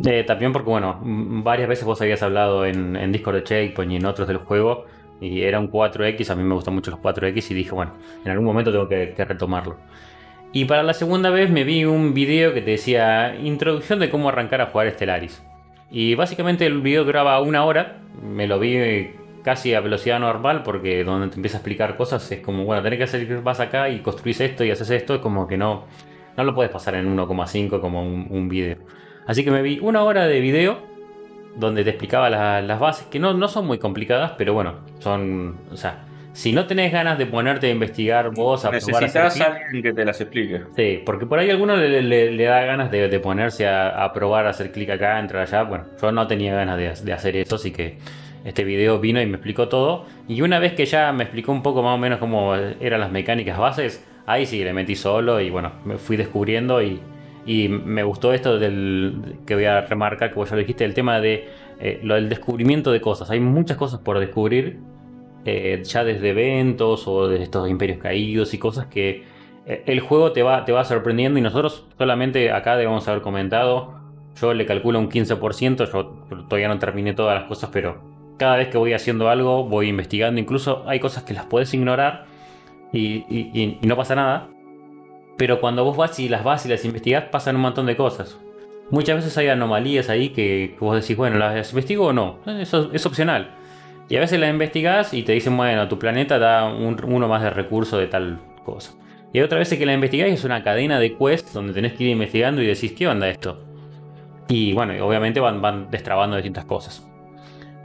[0.04, 3.96] Eh, también porque, bueno, varias veces vos habías hablado en, en Discord de Checkpoint y
[3.96, 4.84] en otros del juego,
[5.20, 7.92] y era un 4X, a mí me gustan mucho los 4X, y dije, bueno,
[8.24, 9.76] en algún momento tengo que, retomarlo.
[10.52, 14.28] Y para la segunda vez me vi un video que te decía introducción de cómo
[14.28, 15.42] arrancar a jugar Stellaris.
[15.90, 19.10] Y básicamente el video duraba una hora, me lo vi
[19.42, 22.98] casi a velocidad normal, porque donde te empieza a explicar cosas es como, bueno, tenés
[22.98, 25.84] que hacer, vas acá y construís esto y haces esto, es como que no,
[26.36, 28.78] no lo puedes pasar en 1,5 como un, un, video.
[29.26, 30.78] Así que me vi una hora de video
[31.56, 35.76] donde te explicaba las bases, que no, no son muy complicadas, pero bueno, son, o
[35.76, 36.04] sea,
[36.34, 40.04] si no tenés ganas de ponerte a investigar vos, a Necesitas a alguien que te
[40.04, 40.60] las explique.
[40.76, 44.04] Sí, porque por ahí a alguno le, le- le da ganas de, de ponerse a,
[44.04, 45.62] a probar, a hacer clic acá, entrar allá.
[45.62, 47.96] Bueno, yo no tenía ganas de, de hacer eso, así que
[48.44, 50.04] este video vino y me explicó todo.
[50.28, 53.10] Y una vez que ya me explicó un poco más o menos cómo eran las
[53.10, 57.00] mecánicas bases, ahí sí le metí solo y bueno, me fui descubriendo y,
[57.46, 60.94] y me gustó esto del que voy a remarcar, que vos ya lo dijiste, el
[60.94, 63.30] tema de eh, lo del descubrimiento de cosas.
[63.30, 64.80] Hay muchas cosas por descubrir
[65.44, 69.24] eh, ya desde eventos o de estos imperios caídos y cosas que
[69.64, 73.94] eh, el juego te va, te va sorprendiendo y nosotros solamente acá debemos haber comentado,
[74.40, 78.02] yo le calculo un 15%, yo todavía no terminé todas las cosas, pero
[78.38, 82.26] cada vez que voy haciendo algo voy investigando, incluso hay cosas que las puedes ignorar
[82.92, 84.48] y no pasa nada,
[85.36, 88.38] pero cuando vos vas y las vas y las investigás pasan un montón de cosas.
[88.90, 92.38] Muchas veces hay anomalías ahí que, vos decís, bueno, ¿las investigo o no?
[92.46, 93.50] Eso es opcional.
[94.08, 97.42] Y a veces la investigás y te dicen, bueno, tu planeta da un- uno más
[97.42, 98.92] de recurso de tal cosa.
[99.32, 101.94] Y hay otras veces que la investigás y es una cadena de quests donde tenés
[101.94, 103.64] que ir investigando y decís, ¿qué onda esto?
[104.48, 107.04] Y bueno, obviamente van, van destrabando distintas cosas.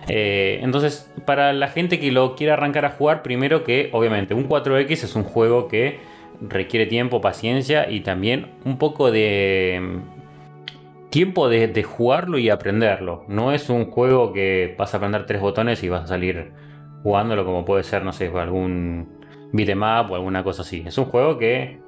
[0.08, 4.48] Eh, entonces, para la gente que lo quiera arrancar a jugar, primero que obviamente un
[4.48, 6.00] 4X es un juego que
[6.42, 13.26] requiere tiempo, paciencia y también un poco de mm, tiempo de, jugarlo y aprenderlo.
[13.28, 16.52] No es un juego que vas a aprender tres botones y vas a salir
[17.04, 19.20] jugándolo como puede ser, no sé, algún
[19.52, 20.84] beat'em up o alguna cosa así.
[20.86, 21.80] Es un juego que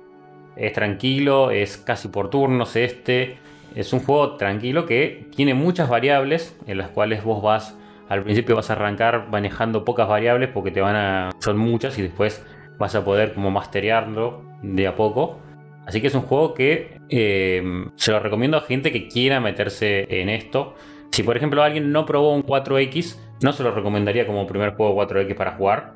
[0.55, 3.37] es tranquilo, es casi por turnos este.
[3.75, 7.75] Es un juego tranquilo que tiene muchas variables en las cuales vos vas,
[8.09, 12.03] al principio vas a arrancar manejando pocas variables porque te van a, son muchas y
[12.03, 12.45] después
[12.83, 15.39] vas a poder como masterearlo de a poco.
[15.85, 17.63] Así que es un juego que eh,
[17.95, 20.75] se lo recomiendo a gente que quiera meterse en esto.
[21.11, 25.01] Si por ejemplo alguien no probó un 4X, no se lo recomendaría como primer juego
[25.01, 25.93] 4X para jugar.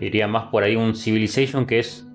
[0.00, 2.06] Iría más por ahí un Civilization que es...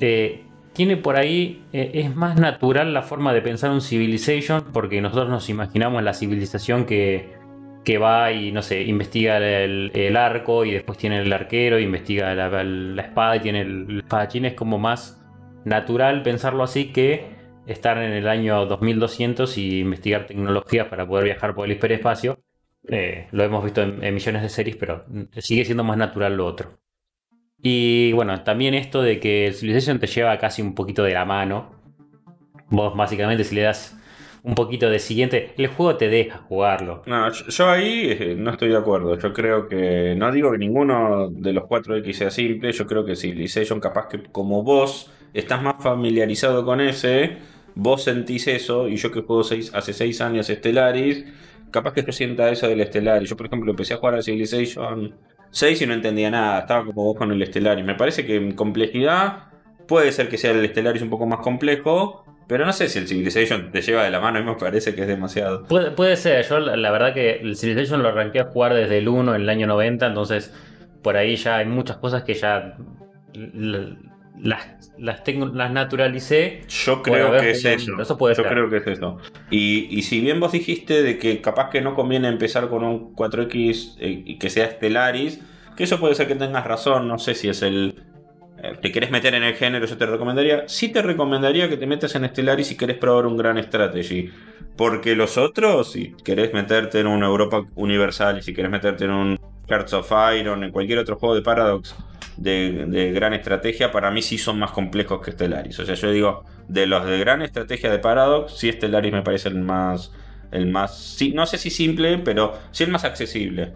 [0.00, 1.64] eh, tiene por ahí...
[1.72, 6.14] eh, es más natural la forma de pensar un Civilization porque nosotros nos imaginamos la
[6.14, 7.35] civilización que,
[7.86, 12.34] que va y no sé, investiga el, el arco y después tiene el arquero, investiga
[12.34, 14.44] la, espada y tiene el, el espadachín.
[14.44, 15.24] Es como más
[15.64, 17.26] natural pensarlo así que
[17.64, 22.40] estar en el año 2200 y investigar tecnologías para poder viajar por el hiperespacio.
[22.88, 25.04] Eh, lo hemos visto en, en millones de series, pero
[25.38, 26.80] sigue siendo más natural lo otro.
[27.62, 31.24] Y bueno, también esto de que el Civilization te lleva casi un poquito de la
[31.24, 31.70] mano.
[32.68, 33.95] Vos básicamente si le das
[34.46, 37.02] un poquito de siguiente, el juego te deja jugarlo.
[37.06, 39.18] No, yo, ahí eh, no estoy de acuerdo.
[39.18, 40.14] Yo creo que.
[40.16, 42.70] No digo que ninguno de los 4X sea simple.
[42.70, 47.38] Yo creo que Civilization, capaz que como vos estás más familiarizado con ese,
[47.74, 48.86] vos sentís eso.
[48.86, 51.24] Y yo que juego seis, hace 6 años Stellaris,
[51.72, 53.28] capaz que yo sienta eso del Stellaris.
[53.28, 55.12] Yo, por ejemplo, empecé a jugar al Civilization
[55.50, 56.60] 6 y no entendía nada.
[56.60, 57.84] Estaba como vos con el Stellaris.
[57.84, 59.48] Me parece que en complejidad
[59.88, 62.22] puede ser que sea el Stellaris un poco más complejo.
[62.46, 64.94] Pero no sé si el Civilization te lleva de la mano, a mí me parece
[64.94, 65.64] que es demasiado.
[65.64, 68.98] Puede, puede ser, yo la, la verdad que el Civilization lo arranqué a jugar desde
[68.98, 70.54] el 1 en el año 90, entonces
[71.02, 72.76] por ahí ya hay muchas cosas que ya
[74.42, 76.62] las, las, tengo, las naturalicé.
[76.68, 78.00] Yo creo que es eso.
[78.00, 78.52] Eso puede Yo ser.
[78.52, 79.18] creo que es eso.
[79.50, 83.14] Y, y si bien vos dijiste de que capaz que no conviene empezar con un
[83.14, 85.40] 4X eh, y que sea Stellaris,
[85.76, 88.02] que eso puede ser que tengas razón, no sé si es el...
[88.62, 90.64] eh, te querés meter en el género, yo te recomendaría.
[90.68, 94.30] Sí te recomendaría que te metas en Stellaris si querés probar un gran strategy.
[94.76, 99.10] Porque los otros, si querés meterte en una Europa Universal y si querés meterte en
[99.10, 101.94] un Hearts of Iron, en cualquier otro juego de Paradox
[102.36, 105.78] de, gran estrategia, para mí sí son más complejos que Stellaris.
[105.78, 109.48] O sea, yo digo, de los de gran estrategia de Paradox, sí Stellaris me parece
[109.48, 110.12] el más.
[110.52, 111.18] El más.
[111.34, 113.72] no sé si simple, pero sí el más accesible.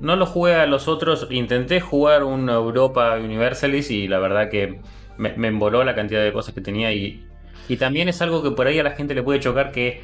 [0.00, 4.80] No lo jugué a los otros, intenté jugar un Europa Universalis y la verdad que
[5.16, 7.26] me, me emboló la cantidad de cosas que tenía y,
[7.68, 10.02] y también es algo que por ahí a la gente le puede chocar que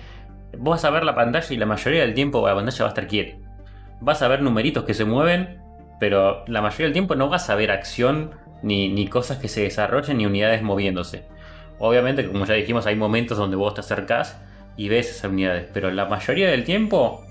[0.58, 2.88] vos vas a ver la pantalla y la mayoría del tiempo la pantalla va a
[2.88, 3.36] estar quieta.
[4.00, 5.60] Vas a ver numeritos que se mueven,
[6.00, 9.62] pero la mayoría del tiempo no vas a ver acción ni, ni cosas que se
[9.62, 11.24] desarrollen ni unidades moviéndose.
[11.78, 14.40] Obviamente, como ya dijimos, hay momentos donde vos te acercás
[14.76, 17.24] y ves esas unidades, pero la mayoría del tiempo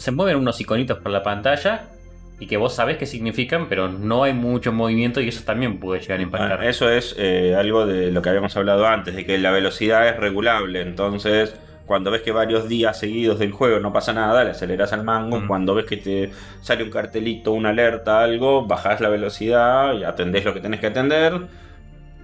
[0.00, 1.88] se mueven unos iconitos por la pantalla
[2.38, 6.00] y que vos sabés qué significan, pero no hay mucho movimiento y eso también puede
[6.00, 6.56] llegar a impactar.
[6.56, 10.08] Bueno, eso es eh, algo de lo que habíamos hablado antes, de que la velocidad
[10.08, 10.80] es regulable.
[10.80, 15.04] Entonces, cuando ves que varios días seguidos del juego no pasa nada, le aceleras al
[15.04, 15.40] mango.
[15.40, 15.46] Mm.
[15.48, 16.30] Cuando ves que te
[16.62, 20.86] sale un cartelito, una alerta, algo, bajás la velocidad y atendés lo que tenés que
[20.86, 21.34] atender.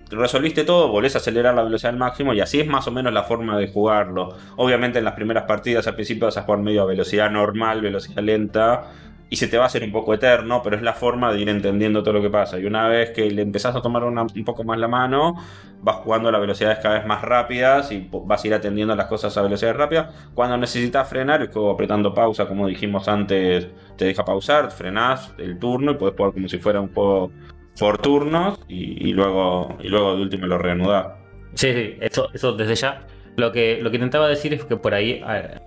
[0.08, 3.12] Resolviste todo, volvés a acelerar la velocidad al máximo y así es más o menos
[3.12, 4.36] la forma de jugarlo.
[4.56, 8.22] Obviamente en las primeras partidas al principio vas a jugar medio a velocidad normal, velocidad
[8.22, 8.84] lenta,
[9.28, 11.48] y se te va a hacer un poco eterno, pero es la forma de ir
[11.48, 12.58] entendiendo todo lo que pasa.
[12.58, 15.34] Y una vez que le empezás a tomar un poco más la mano,
[15.80, 19.06] vas jugando a las velocidades cada vez más rápidas y vas a ir atendiendo las
[19.06, 20.14] cosas a velocidades rápidas.
[20.34, 25.58] Cuando necesitas frenar, el juego apretando pausa, como dijimos antes, te deja pausar, frenás el
[25.58, 27.32] turno y puedes jugar como si fuera un juego
[27.78, 31.08] por turnos y, luego, y luego de último lo reanudás.
[31.54, 33.06] Sí, eso, eso desde ya
[33.36, 35.22] lo que, lo que intentaba decir es que por ahí,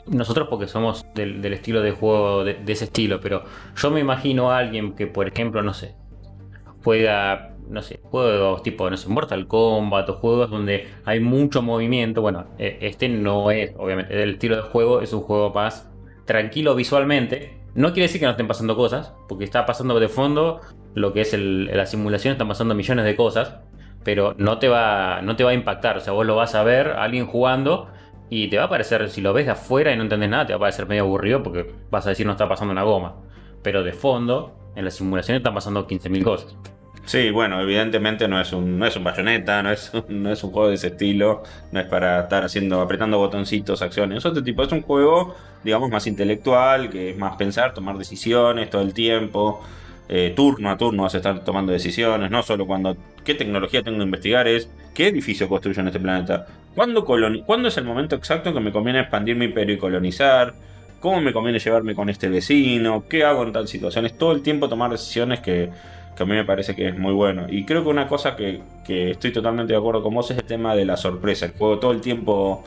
[0.07, 3.43] nosotros porque somos del, estilo de juego de, ese estilo, pero
[3.75, 5.95] yo me imagino a alguien que, por ejemplo, no sé,
[6.83, 12.21] juega, no sé, juegos tipo, no sé, Mortal Kombat o juegos donde hay mucho movimiento.
[12.23, 15.87] Bueno, e, este no es, obviamente, el estilo de juego es un juego más
[16.25, 17.58] tranquilo visualmente.
[17.75, 20.61] No quiere decir que no estén pasando cosas, porque está pasando de fondo
[20.95, 23.59] lo que es la simulación, están pasando millones de cosas
[24.03, 25.97] pero no te va, no te va a impactar.
[25.97, 27.89] O sea, vos lo vas a ver alguien jugando
[28.29, 30.53] y te va a parecer, si lo ves de afuera y no entendés nada, te
[30.53, 33.15] va a parecer medio aburrido porque vas a decir no está pasando una goma.
[33.61, 36.55] Pero de fondo, en la simulación están pasando 15.000 cosas.
[37.09, 40.51] Sí, bueno, evidentemente no es un, no es un bayoneta, no es, no es un
[40.51, 41.41] juego de ese estilo,
[41.71, 44.19] no es para estar haciendo, apretando botoncitos, acciones.
[44.19, 48.69] Es otro tipo, es un juego, digamos, más intelectual, que es más pensar, tomar decisiones
[48.69, 49.59] todo el tiempo.
[50.07, 52.95] Eh, turno a turno vas a estar tomando decisiones, no solo cuando
[53.25, 56.45] qué tecnología tengo que investigar, es qué edificio construyo en este planeta,
[56.75, 60.53] ¿Cuándo, ¿cuándo es el momento exacto que me conviene expandir mi imperio y colonizar,
[60.99, 64.43] cómo me conviene llevarme con este vecino, qué hago en tal situación, es todo el
[64.43, 65.69] tiempo tomar decisiones que,
[66.23, 67.47] a mí me parece que es muy bueno.
[67.49, 70.43] Y creo que una cosa que, que estoy totalmente de acuerdo con vos es el
[70.43, 72.63] tema de la sorpresa, el juego todo el tiempo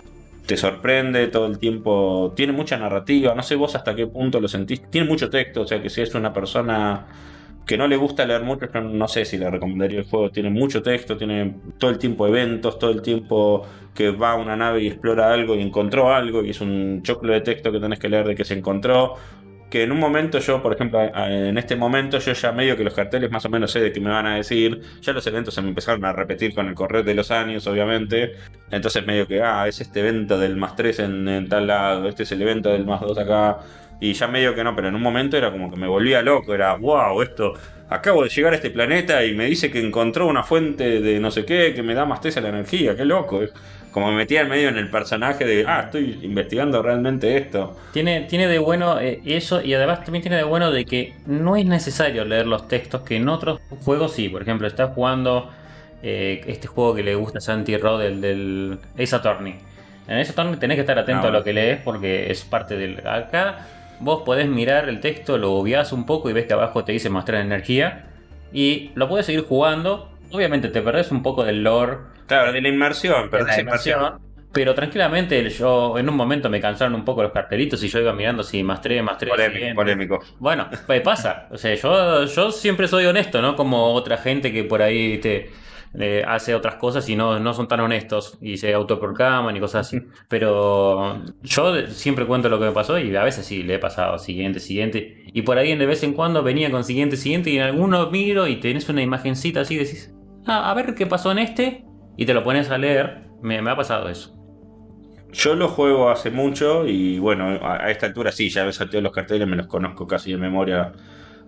[0.47, 4.49] te sorprende todo el tiempo, tiene mucha narrativa, no sé vos hasta qué punto lo
[4.49, 7.07] sentís, tiene mucho texto, o sea que si es una persona
[7.67, 10.31] que no le gusta leer mucho, no sé si le recomendaría el juego.
[10.31, 14.57] Tiene mucho texto, tiene todo el tiempo eventos, todo el tiempo que va a una
[14.57, 17.99] nave y explora algo y encontró algo y es un choclo de texto que tenés
[17.99, 19.15] que leer de que se encontró.
[19.73, 22.93] Que en un momento yo, por ejemplo, en este momento yo ya medio que los
[22.93, 24.83] carteles más o menos sé de qué me van a decir.
[25.01, 28.33] Ya los eventos se me empezaron a repetir con el correr de los años, obviamente.
[28.71, 32.33] Entonces medio que, ah, es este evento del más 3 en, tal lado, este es
[32.33, 33.61] el evento del más 2 acá
[33.99, 36.53] y ya medio que no, pero en un momento era como que me volvía loco,
[36.53, 37.55] era, wow, esto,
[37.89, 41.31] acabo de llegar a este planeta y me dice que encontró una fuente de no
[41.31, 43.41] sé qué, que me da más tesa la energía, qué loco.
[43.93, 47.77] Como me metía en medio en el personaje de, ah, estoy investigando realmente esto.
[47.93, 51.57] Tiene, tiene de bueno eh, eso y además también tiene de bueno de que no
[51.57, 54.29] es necesario leer los textos que en otros juegos sí.
[54.31, 55.51] Por ejemplo, estás jugando
[56.03, 59.57] eh, este juego que le gusta a Santi Rod, el del Ace Attorney.
[60.09, 62.77] En Ace Attorney tenés que estar atento ah, a lo que lees porque es parte
[62.77, 63.07] del...
[63.07, 63.67] Acá
[64.01, 67.09] vos podés mirar el texto, lo obviás un poco y ves que abajo te dice
[67.09, 68.07] mostrar energía.
[68.53, 70.09] Y lo puedes seguir jugando.
[70.31, 71.99] Obviamente te perdés un poco del lore.
[72.27, 74.33] Claro, de la inmersión, perdés la inmersión.
[74.53, 78.13] Pero tranquilamente, yo en un momento me cansaron un poco los cartelitos y yo iba
[78.13, 79.31] mirando si más 3, más 3.
[79.31, 80.21] Polémico, polémico.
[80.39, 81.49] Bueno, pues pasa.
[81.51, 83.57] O sea, yo, yo siempre soy honesto, ¿no?
[83.57, 85.51] Como otra gente que por ahí te
[86.27, 90.03] hace otras cosas y no, no son tan honestos y se autoproclaman y cosas así.
[90.29, 94.19] Pero yo siempre cuento lo que me pasó y a veces sí le he pasado
[94.19, 95.25] siguiente, siguiente.
[95.33, 98.47] Y por ahí de vez en cuando venía con siguiente, siguiente y en alguno miro
[98.47, 100.15] y tenés una imagencita así y decís,
[100.47, 101.87] ah, a ver qué pasó en este
[102.17, 103.23] y te lo pones a leer.
[103.43, 104.35] Me, ha pasado eso.
[105.33, 109.13] Yo lo juego hace mucho y bueno, a, esta altura sí, ya me salteo los
[109.13, 110.93] carteles, me los conozco casi de memoria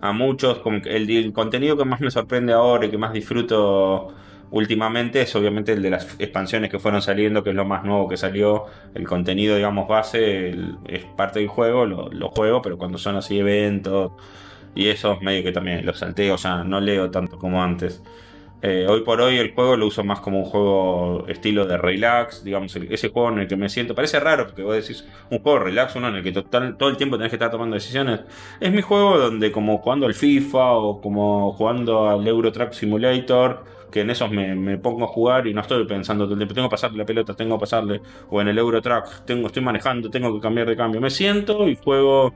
[0.01, 0.61] a muchos.
[0.85, 4.13] El contenido que más me sorprende ahora y que más disfruto
[4.51, 8.07] últimamente es obviamente el de las expansiones que fueron saliendo, que es lo más nuevo
[8.07, 8.65] que salió.
[8.93, 10.55] El contenido, digamos, base
[10.87, 14.11] es parte del juego, lo, juego, pero cuando son así eventos
[14.73, 18.01] y eso, medio que también los salteo, o sea, no leo tanto como antes.
[18.67, 22.43] Eh, hoy por hoy el juego lo uso más como un juego estilo de relax,
[22.43, 23.93] digamos, ese juego en el que me siento.
[23.93, 27.15] Parece raro porque vos decís un juego relax, uno en el que todo el tiempo
[27.15, 28.21] tenés que estar tomando decisiones.
[28.59, 33.65] Es mi juego donde, como jugando al FIFA o como jugando al Euro Truck Simulator,
[33.91, 37.05] que en esos me, pongo a jugar y no estoy pensando tengo que pasarle la
[37.05, 38.01] pelota, tengo que pasarle,
[38.31, 40.99] o en el Eurotrack, tengo, estoy manejando, tengo que cambiar de cambio.
[40.99, 42.33] Me siento y juego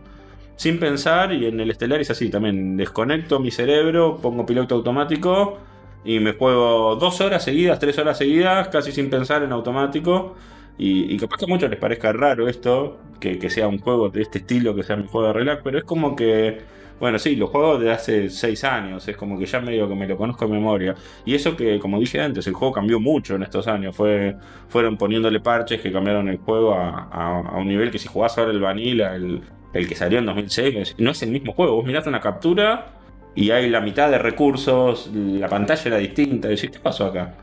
[0.56, 2.78] sin pensar y en el estelar es así también.
[2.78, 5.58] Desconecto mi cerebro, pongo piloto automático
[6.04, 10.36] y me juego dos horas seguidas, tres horas seguidas, casi sin pensar en automático.
[10.78, 14.22] Y, capaz que a muchos les parezca raro esto, que, que sea un juego de
[14.22, 16.60] este estilo, que sea mi juego de relax, pero es como que
[17.00, 20.06] bueno, sí, los juegos de hace 6 años, es como que ya medio que me
[20.06, 20.96] lo conozco de memoria.
[21.26, 23.96] Y eso que, como dije antes, el juego cambió mucho en estos años.
[23.96, 24.36] Fue,
[24.68, 28.60] fueron poniéndole parches que cambiaron el juego a, un nivel que si jugás ahora el
[28.60, 29.42] Vanilla, el,
[29.72, 31.76] que salió en 2006, no es el mismo juego.
[31.76, 32.99] Vos mirás una captura
[33.40, 36.50] y hay la mitad de recursos, la pantalla era distinta.
[36.50, 37.36] Decís, ¿qué pasó acá?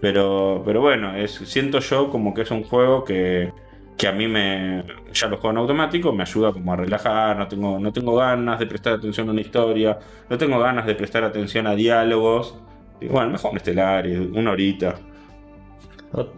[0.00, 3.52] Pero, pero bueno, es, siento yo como que es un juego que
[4.00, 4.82] que a mí me
[5.12, 8.58] ya lo juego en automático, me ayuda como a relajar, no tengo, no tengo ganas
[8.58, 9.98] de prestar atención a una historia,
[10.30, 12.54] no tengo ganas de prestar atención a diálogos.
[12.98, 14.94] Y bueno, mejor un Stellaris, una horita.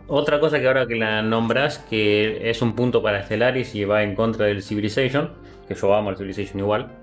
[0.09, 4.03] Otra cosa que ahora que la nombras, que es un punto para Stellaris y va
[4.03, 5.31] en contra del Civilization,
[5.69, 7.02] que yo amo el Civilization igual,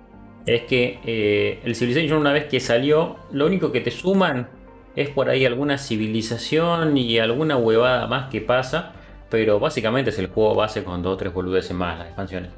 [0.55, 4.49] es que eh, el Civilization una vez que salió, lo único que te suman
[4.95, 8.93] es por ahí alguna civilización y alguna huevada más que pasa,
[9.29, 12.51] pero básicamente es el juego base con dos o tres boludeces más, las expansiones.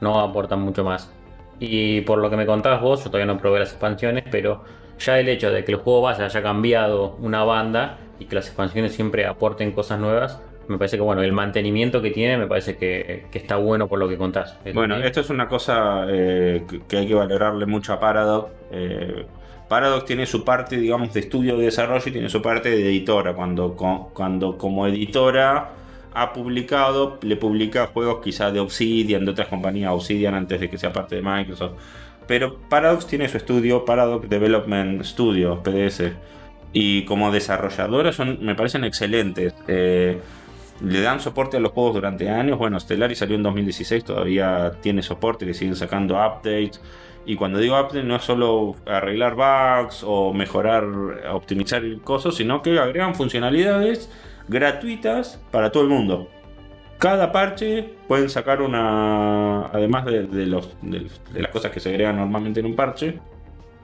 [0.00, 1.12] No aportan mucho más.
[1.60, 4.64] Y por lo que me contabas vos, yo todavía no probé las expansiones, pero
[4.98, 8.46] ya el hecho de que el juego base haya cambiado una banda y que las
[8.46, 12.76] expansiones siempre aporten cosas nuevas, me parece que bueno, el mantenimiento que tiene me parece
[12.76, 14.58] que, está bueno por lo que contás.
[14.72, 18.50] Bueno, esto es una cosa eh, que hay que valorarle mucho a Paradox.
[18.70, 19.26] Eh,
[19.68, 23.34] Paradox tiene su parte, digamos, de estudio de desarrollo y tiene su parte de editora.
[23.34, 25.70] Cuando, cuando como editora
[26.12, 30.78] ha publicado, le publica juegos quizás de Obsidian, de otras compañías, Obsidian antes de que
[30.78, 31.72] sea parte de Microsoft.
[32.26, 36.12] Pero Paradox tiene su estudio, Paradox Development Studio, PDS.
[36.72, 39.54] Y como desarrolladora son, me parecen excelentes.
[39.68, 40.18] Eh,
[40.80, 42.58] le dan soporte a los juegos durante años.
[42.58, 46.80] Bueno, Stellaris salió en 2016, todavía tiene soporte, le siguen sacando updates.
[47.26, 50.84] Y cuando digo update no es solo arreglar bugs o mejorar,
[51.32, 54.10] optimizar el coso, sino que agregan funcionalidades
[54.48, 56.28] gratuitas para todo el mundo.
[56.98, 62.76] Cada parche pueden sacar una, además de, las cosas que se agregan normalmente en un
[62.76, 63.18] parche,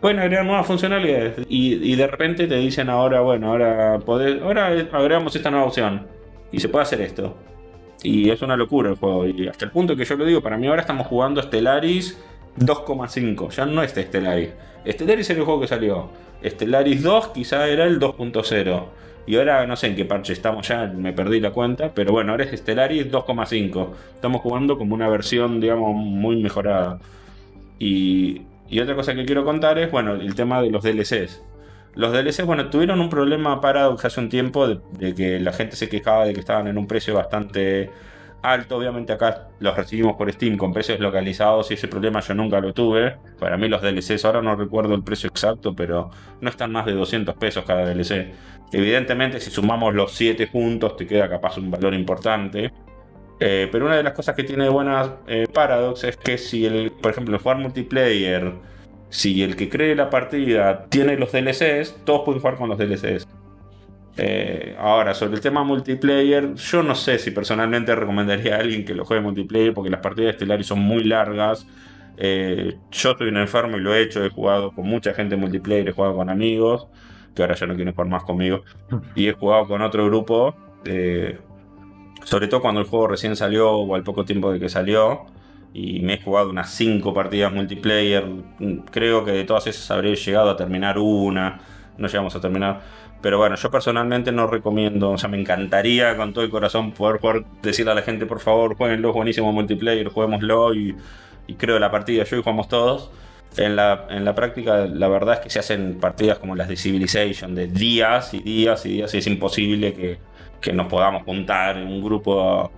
[0.01, 5.51] pueden agregar nuevas funcionalidades y, de repente te dicen ahora, bueno, ahora, ahora agregamos esta
[5.51, 6.20] nueva opción
[6.53, 7.37] y se puede hacer esto.
[8.03, 9.27] Y es una locura el juego.
[9.27, 12.19] Y hasta el punto que yo lo digo, para mí ahora estamos jugando Stellaris
[12.59, 13.51] 2,5.
[13.51, 14.51] Ya no está Stellaris.
[14.87, 16.11] Stellaris era el juego que salió.
[16.45, 18.85] Stellaris 2 quizá era el 2.0.
[19.27, 21.93] Y ahora no sé en qué parche estamos ya, me perdí la cuenta.
[21.95, 23.89] Pero bueno, ahora es Stellaris 2,5.
[24.15, 26.99] Estamos jugando como una versión, digamos, muy mejorada.
[27.79, 31.43] Y, y otra cosa que quiero contar es, bueno, el tema de los DLCs.
[31.95, 35.89] Los DLCs, bueno, tuvieron un problema Paradox hace un tiempo de, que la gente se
[35.89, 37.91] quejaba de que estaban en un precio bastante
[38.43, 38.77] alto.
[38.77, 42.73] Obviamente acá los recibimos por Steam con precios localizados y ese problema yo nunca lo
[42.73, 43.17] tuve.
[43.39, 46.11] Para mí los DLCs, ahora no recuerdo el precio exacto, pero
[46.41, 48.33] no están más de 200 pesos cada DLC.
[48.73, 52.73] Evidentemente si sumamos los 7 juntos te queda capaz un valor importante.
[53.43, 56.93] Eh, pero una de las cosas que tiene buenas eh, Paradox es que si, el,
[56.93, 58.53] por ejemplo, el jugar multiplayer
[59.11, 63.27] si el que cree la partida tiene los DLCs, todos pueden jugar con los DLCs.
[64.17, 68.95] Eh, ahora, sobre el tema multiplayer, yo no sé si personalmente recomendaría a alguien que
[68.95, 71.67] lo juegue multiplayer porque las partidas estelares son muy largas.
[72.17, 75.89] Eh, yo soy un enfermo y lo he hecho, he jugado con mucha gente multiplayer,
[75.89, 76.87] he jugado con amigos,
[77.35, 78.63] que ahora ya no quieren jugar más conmigo,
[79.15, 80.55] y he jugado con otro grupo,
[80.85, 81.39] eh,
[82.25, 85.27] sobre todo cuando el juego recién salió o al poco tiempo de que salió
[85.73, 88.25] y me he jugado unas 5 partidas multiplayer.
[88.91, 91.61] Creo que de todas esas habría llegado a terminar una.
[91.99, 92.81] No llegamos a terminar.
[93.21, 97.21] Pero bueno, yo personalmente no recomiendo, o sea, me encantaría con todo el corazón poder
[97.21, 100.97] jugar, decirle a la gente, por favor, jueguenlo, buenísimo multiplayer, juguémoslo y,
[101.47, 103.11] y creo la partida yo y jugamos todos.
[103.57, 106.77] En la, en la práctica, la verdad es que se hacen partidas como las de
[106.77, 110.19] Civilization, de días y días y días, y es imposible que,
[110.61, 112.71] que nos podamos juntar en un grupo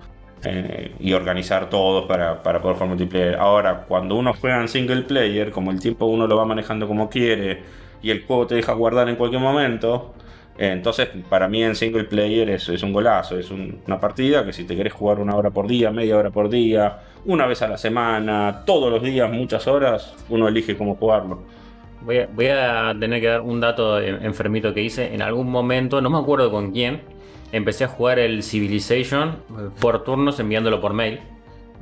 [0.99, 3.37] y organizar todos para, para, poder jugar multiplayer.
[3.37, 7.09] Ahora, cuando uno juega en single player, como el tiempo uno lo va manejando como
[7.09, 7.63] quiere
[8.03, 10.15] y el juego te deja guardar en cualquier momento,
[10.59, 14.53] eh, entonces para mí en single player es, es un golazo, es una partida que
[14.53, 17.69] si te querés jugar una hora por día, media hora por día, una vez a
[17.69, 21.43] la semana, todos los días, muchas horas, uno elige cómo jugarlo.
[22.05, 26.19] Voy a tener que dar un dato enfermito que hice en algún momento, no me
[26.19, 27.01] acuerdo con quién,
[27.53, 29.37] empecé a jugar el Civilization
[29.81, 31.21] por turnos enviándolo por mail.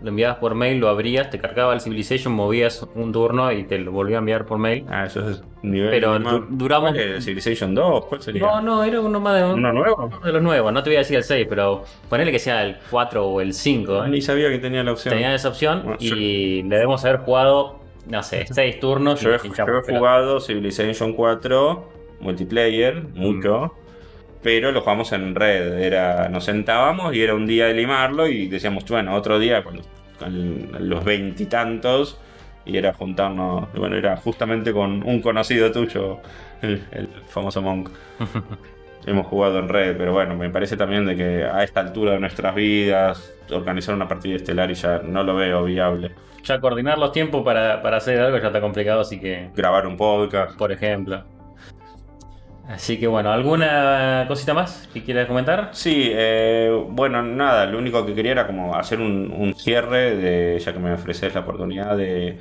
[0.03, 3.79] Lo enviabas por mail, lo abrías, te cargaba el Civilization, movías un turno y te
[3.79, 4.87] lo volvía a enviar por mail.
[4.89, 5.91] Ah, eso es nivel.
[5.91, 6.19] Pero
[6.49, 6.97] duramos.
[6.97, 8.07] ¿El Civilization 2?
[8.07, 8.41] ¿Cuál sería?
[8.41, 9.53] No, no, era uno más de.
[9.53, 10.07] ¿Uno nuevo?
[10.07, 12.65] Uno de los nuevos, no te voy a decir el 6, pero ponele que sea
[12.65, 14.07] el 4 o el 5.
[14.07, 15.13] Ni sabía que tenía la opción.
[15.13, 19.21] Tenía esa opción y le debemos haber jugado, no sé, 6 turnos.
[19.21, 23.75] Yo, he, jugado Civilization 4 multiplayer, mucho
[24.43, 25.79] pero lo jugamos en red.
[25.79, 29.81] Era, nos sentábamos y era un día de limarlo y decíamos, bueno, otro día con,
[30.79, 32.19] los veintitantos
[32.65, 33.73] y, era juntarnos.
[33.75, 36.21] Bueno, era justamente con un conocido tuyo,
[36.63, 36.83] el,
[37.29, 37.91] famoso Monk.
[39.07, 42.21] Hemos jugado en red, pero bueno, me parece también de que a esta altura de
[42.21, 46.11] nuestras vidas, organizar una partida estelar y ya no lo veo viable.
[46.45, 49.51] Ya coordinar los tiempos para, para hacer algo ya está complicado, así que.
[49.55, 50.57] Grabar un podcast.
[50.57, 51.25] Por ejemplo.
[52.71, 55.71] Así que bueno, ¿alguna cosita más que quieras comentar?
[55.73, 60.59] Sí, eh, bueno, nada, lo único que quería era como hacer un, un cierre, de,
[60.59, 62.39] ya que me ofreces la oportunidad de,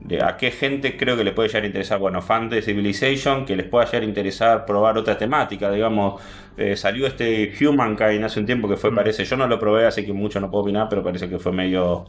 [0.00, 3.44] de a qué gente creo que le puede llegar a interesar, bueno, fan de Civilization,
[3.46, 6.20] que les pueda llegar a interesar probar otra temática, digamos,
[6.56, 8.96] eh, salió este Humankind hace un tiempo que fue, Mm.
[8.96, 11.52] parece, yo no lo probé, así que mucho no puedo opinar, pero parece que fue
[11.52, 12.06] medio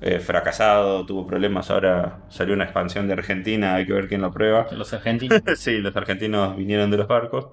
[0.00, 4.30] eh, fracasado, tuvo problemas, ahora salió una expansión de Argentina, hay que ver quién lo
[4.32, 4.66] prueba.
[4.72, 5.40] Los argentinos.
[5.56, 7.48] sí, los argentinos vinieron de los barcos.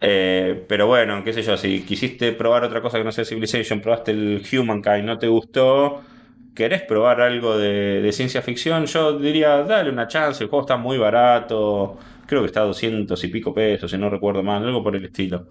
[0.00, 3.80] Eh, pero bueno, qué sé yo, si quisiste probar otra cosa que no sea Civilization,
[3.80, 6.02] probaste el Humankind, no te gustó,
[6.54, 10.76] querés probar algo de, de ciencia ficción, yo diría, dale una chance, el juego está
[10.76, 11.96] muy barato,
[12.26, 15.04] creo que está a 200 y pico pesos, si no recuerdo mal, algo por el
[15.04, 15.48] estilo.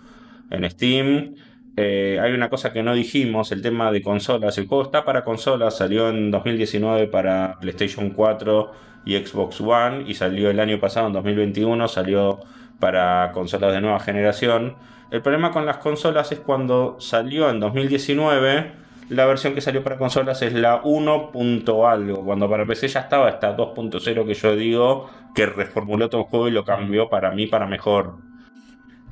[0.50, 1.36] En Steam.
[1.76, 4.58] Eh, hay una cosa que no dijimos, el tema de consolas.
[4.58, 8.72] El juego está para consolas, salió en 2019 para PlayStation 4
[9.06, 12.40] y Xbox One y salió el año pasado, en 2021, salió
[12.80, 14.76] para consolas de nueva generación.
[15.10, 18.72] El problema con las consolas es cuando salió en 2019,
[19.10, 21.32] la versión que salió para consolas es la 1.
[21.32, 26.22] punto algo, cuando para PC ya estaba esta 2.0 que yo digo, que reformuló todo
[26.22, 28.33] el juego y lo cambió para mí para mejor.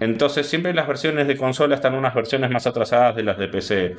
[0.02, 3.98] Entonces siempre las versiones de consola están unas versiones más atrasadas de las de PC.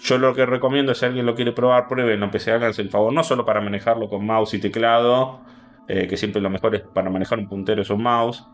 [0.00, 2.90] Yo lo que recomiendo es si alguien lo quiere probar, prueben en PC, háganse el
[2.90, 5.42] favor, no solo para manejarlo con mouse y teclado,
[5.86, 8.44] eh, que siempre lo mejor es para manejar un puntero es un mouse.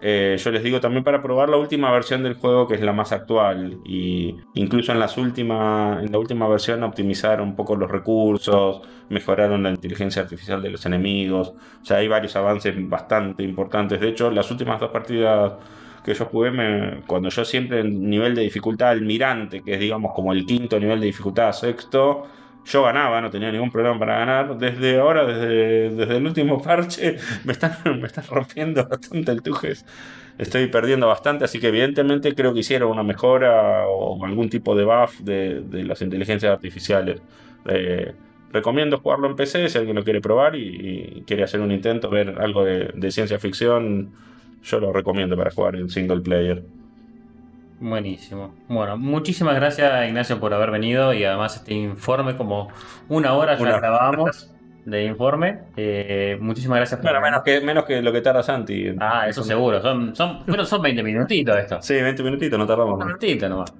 [0.00, 2.92] Eh, yo les digo también para probar la última versión del juego que es la
[2.92, 7.90] más actual y incluso en las última, en la última versión optimizaron un poco los
[7.90, 11.48] recursos, mejoraron la inteligencia artificial de los enemigos,
[11.82, 14.00] o sea hay varios avances bastante importantes.
[14.00, 15.54] De hecho las últimas dos partidas
[16.04, 20.12] que yo jugué me- cuando yo siempre en nivel de dificultad almirante, que es digamos
[20.14, 22.24] como el quinto nivel de dificultad sexto,
[22.64, 24.56] yo ganaba, no tenía ningún problema para ganar.
[24.58, 29.84] Desde ahora, desde, desde el último parche, me están, me están rompiendo bastante el tujes.
[30.38, 34.84] Estoy perdiendo bastante, así que evidentemente creo que hicieron una mejora o algún tipo de
[34.84, 37.22] buff de, de las inteligencias artificiales.
[37.68, 38.14] Eh,
[38.50, 42.10] recomiendo jugarlo en PC si alguien lo quiere probar y, y quiere hacer un intento,
[42.10, 44.12] ver algo de, de ciencia ficción.
[44.64, 46.64] Yo lo recomiendo para jugar en single player.
[47.80, 48.54] Buenísimo.
[48.68, 52.68] Bueno, muchísimas gracias Ignacio por haber venido y además este informe, como
[53.08, 54.50] una hora ya Una- grabamos
[54.86, 55.58] de informe.
[55.76, 58.94] Eh, muchísimas gracias por Bueno, menos que, menos que lo que tarda Santi.
[59.00, 59.80] Ah, eso seguro.
[59.82, 61.82] Son, son, bueno, son 20 minutitos esto.
[61.82, 62.92] Sí, 20 minutitos, no tardamos.
[62.94, 63.06] Un mucho.
[63.06, 63.74] minutito nomás.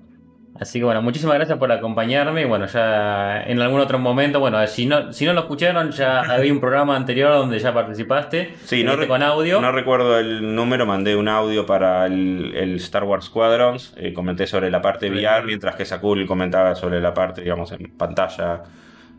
[0.60, 2.42] Así que bueno, muchísimas gracias por acompañarme.
[2.42, 6.20] Y bueno, ya en algún otro momento, bueno, si no, si no lo escucharon, ya
[6.32, 8.54] había un programa anterior donde ya participaste.
[8.64, 9.60] Sí, no, re- con audio.
[9.60, 14.46] no recuerdo el número, mandé un audio para el, el Star Wars Squadrons, eh, comenté
[14.46, 18.62] sobre la parte Sobre VR, mientras que Sakul comentaba sobre la parte, digamos, en pantalla.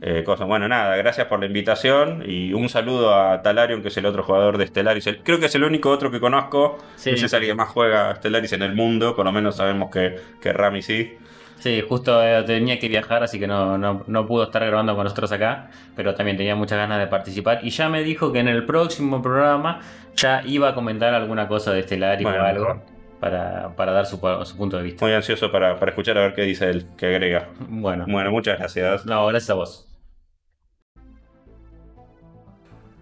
[0.01, 0.45] eh, cosas.
[0.47, 4.23] Bueno, nada, gracias por la invitación y un saludo a Talarion, que es el otro
[4.23, 5.07] jugador de Stellaris.
[5.07, 6.77] El- creo que es el único otro que conozco.
[6.95, 7.11] Sí.
[7.11, 10.15] No sé si alguien más juega Stellaris en el mundo, por lo menos sabemos que,
[10.41, 11.17] que Rami sí.
[11.59, 15.03] Sí, justo eh, tenía que viajar, así que no, no, no pudo estar grabando con
[15.05, 17.59] nosotros acá, pero también tenía muchas ganas de participar.
[17.63, 19.79] Y ya me dijo que en el próximo programa
[20.15, 22.37] ya iba a comentar alguna cosa de Estelar Bueno.
[22.37, 22.81] o algo
[23.19, 25.03] para, para dar su, su punto de vista.
[25.05, 27.49] Muy ansioso para, para escuchar a ver qué dice él, qué agrega.
[27.67, 29.05] Bueno, Bueno, muchas gracias.
[29.05, 29.87] no, gracias a vos.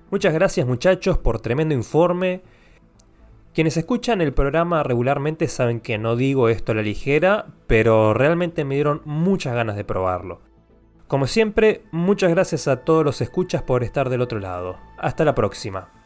[0.10, 2.41] Muchas gracias muchachos por tremendo informe.
[3.54, 8.66] Quienes escuchan el programa regularmente saben que no digo esto a la ligera, pero realmente
[8.66, 10.41] me dieron muchas ganas de probarlo.
[11.08, 14.78] Como siempre, muchas gracias a todos los escuchas por estar del otro lado.
[14.97, 16.03] Hasta la próxima.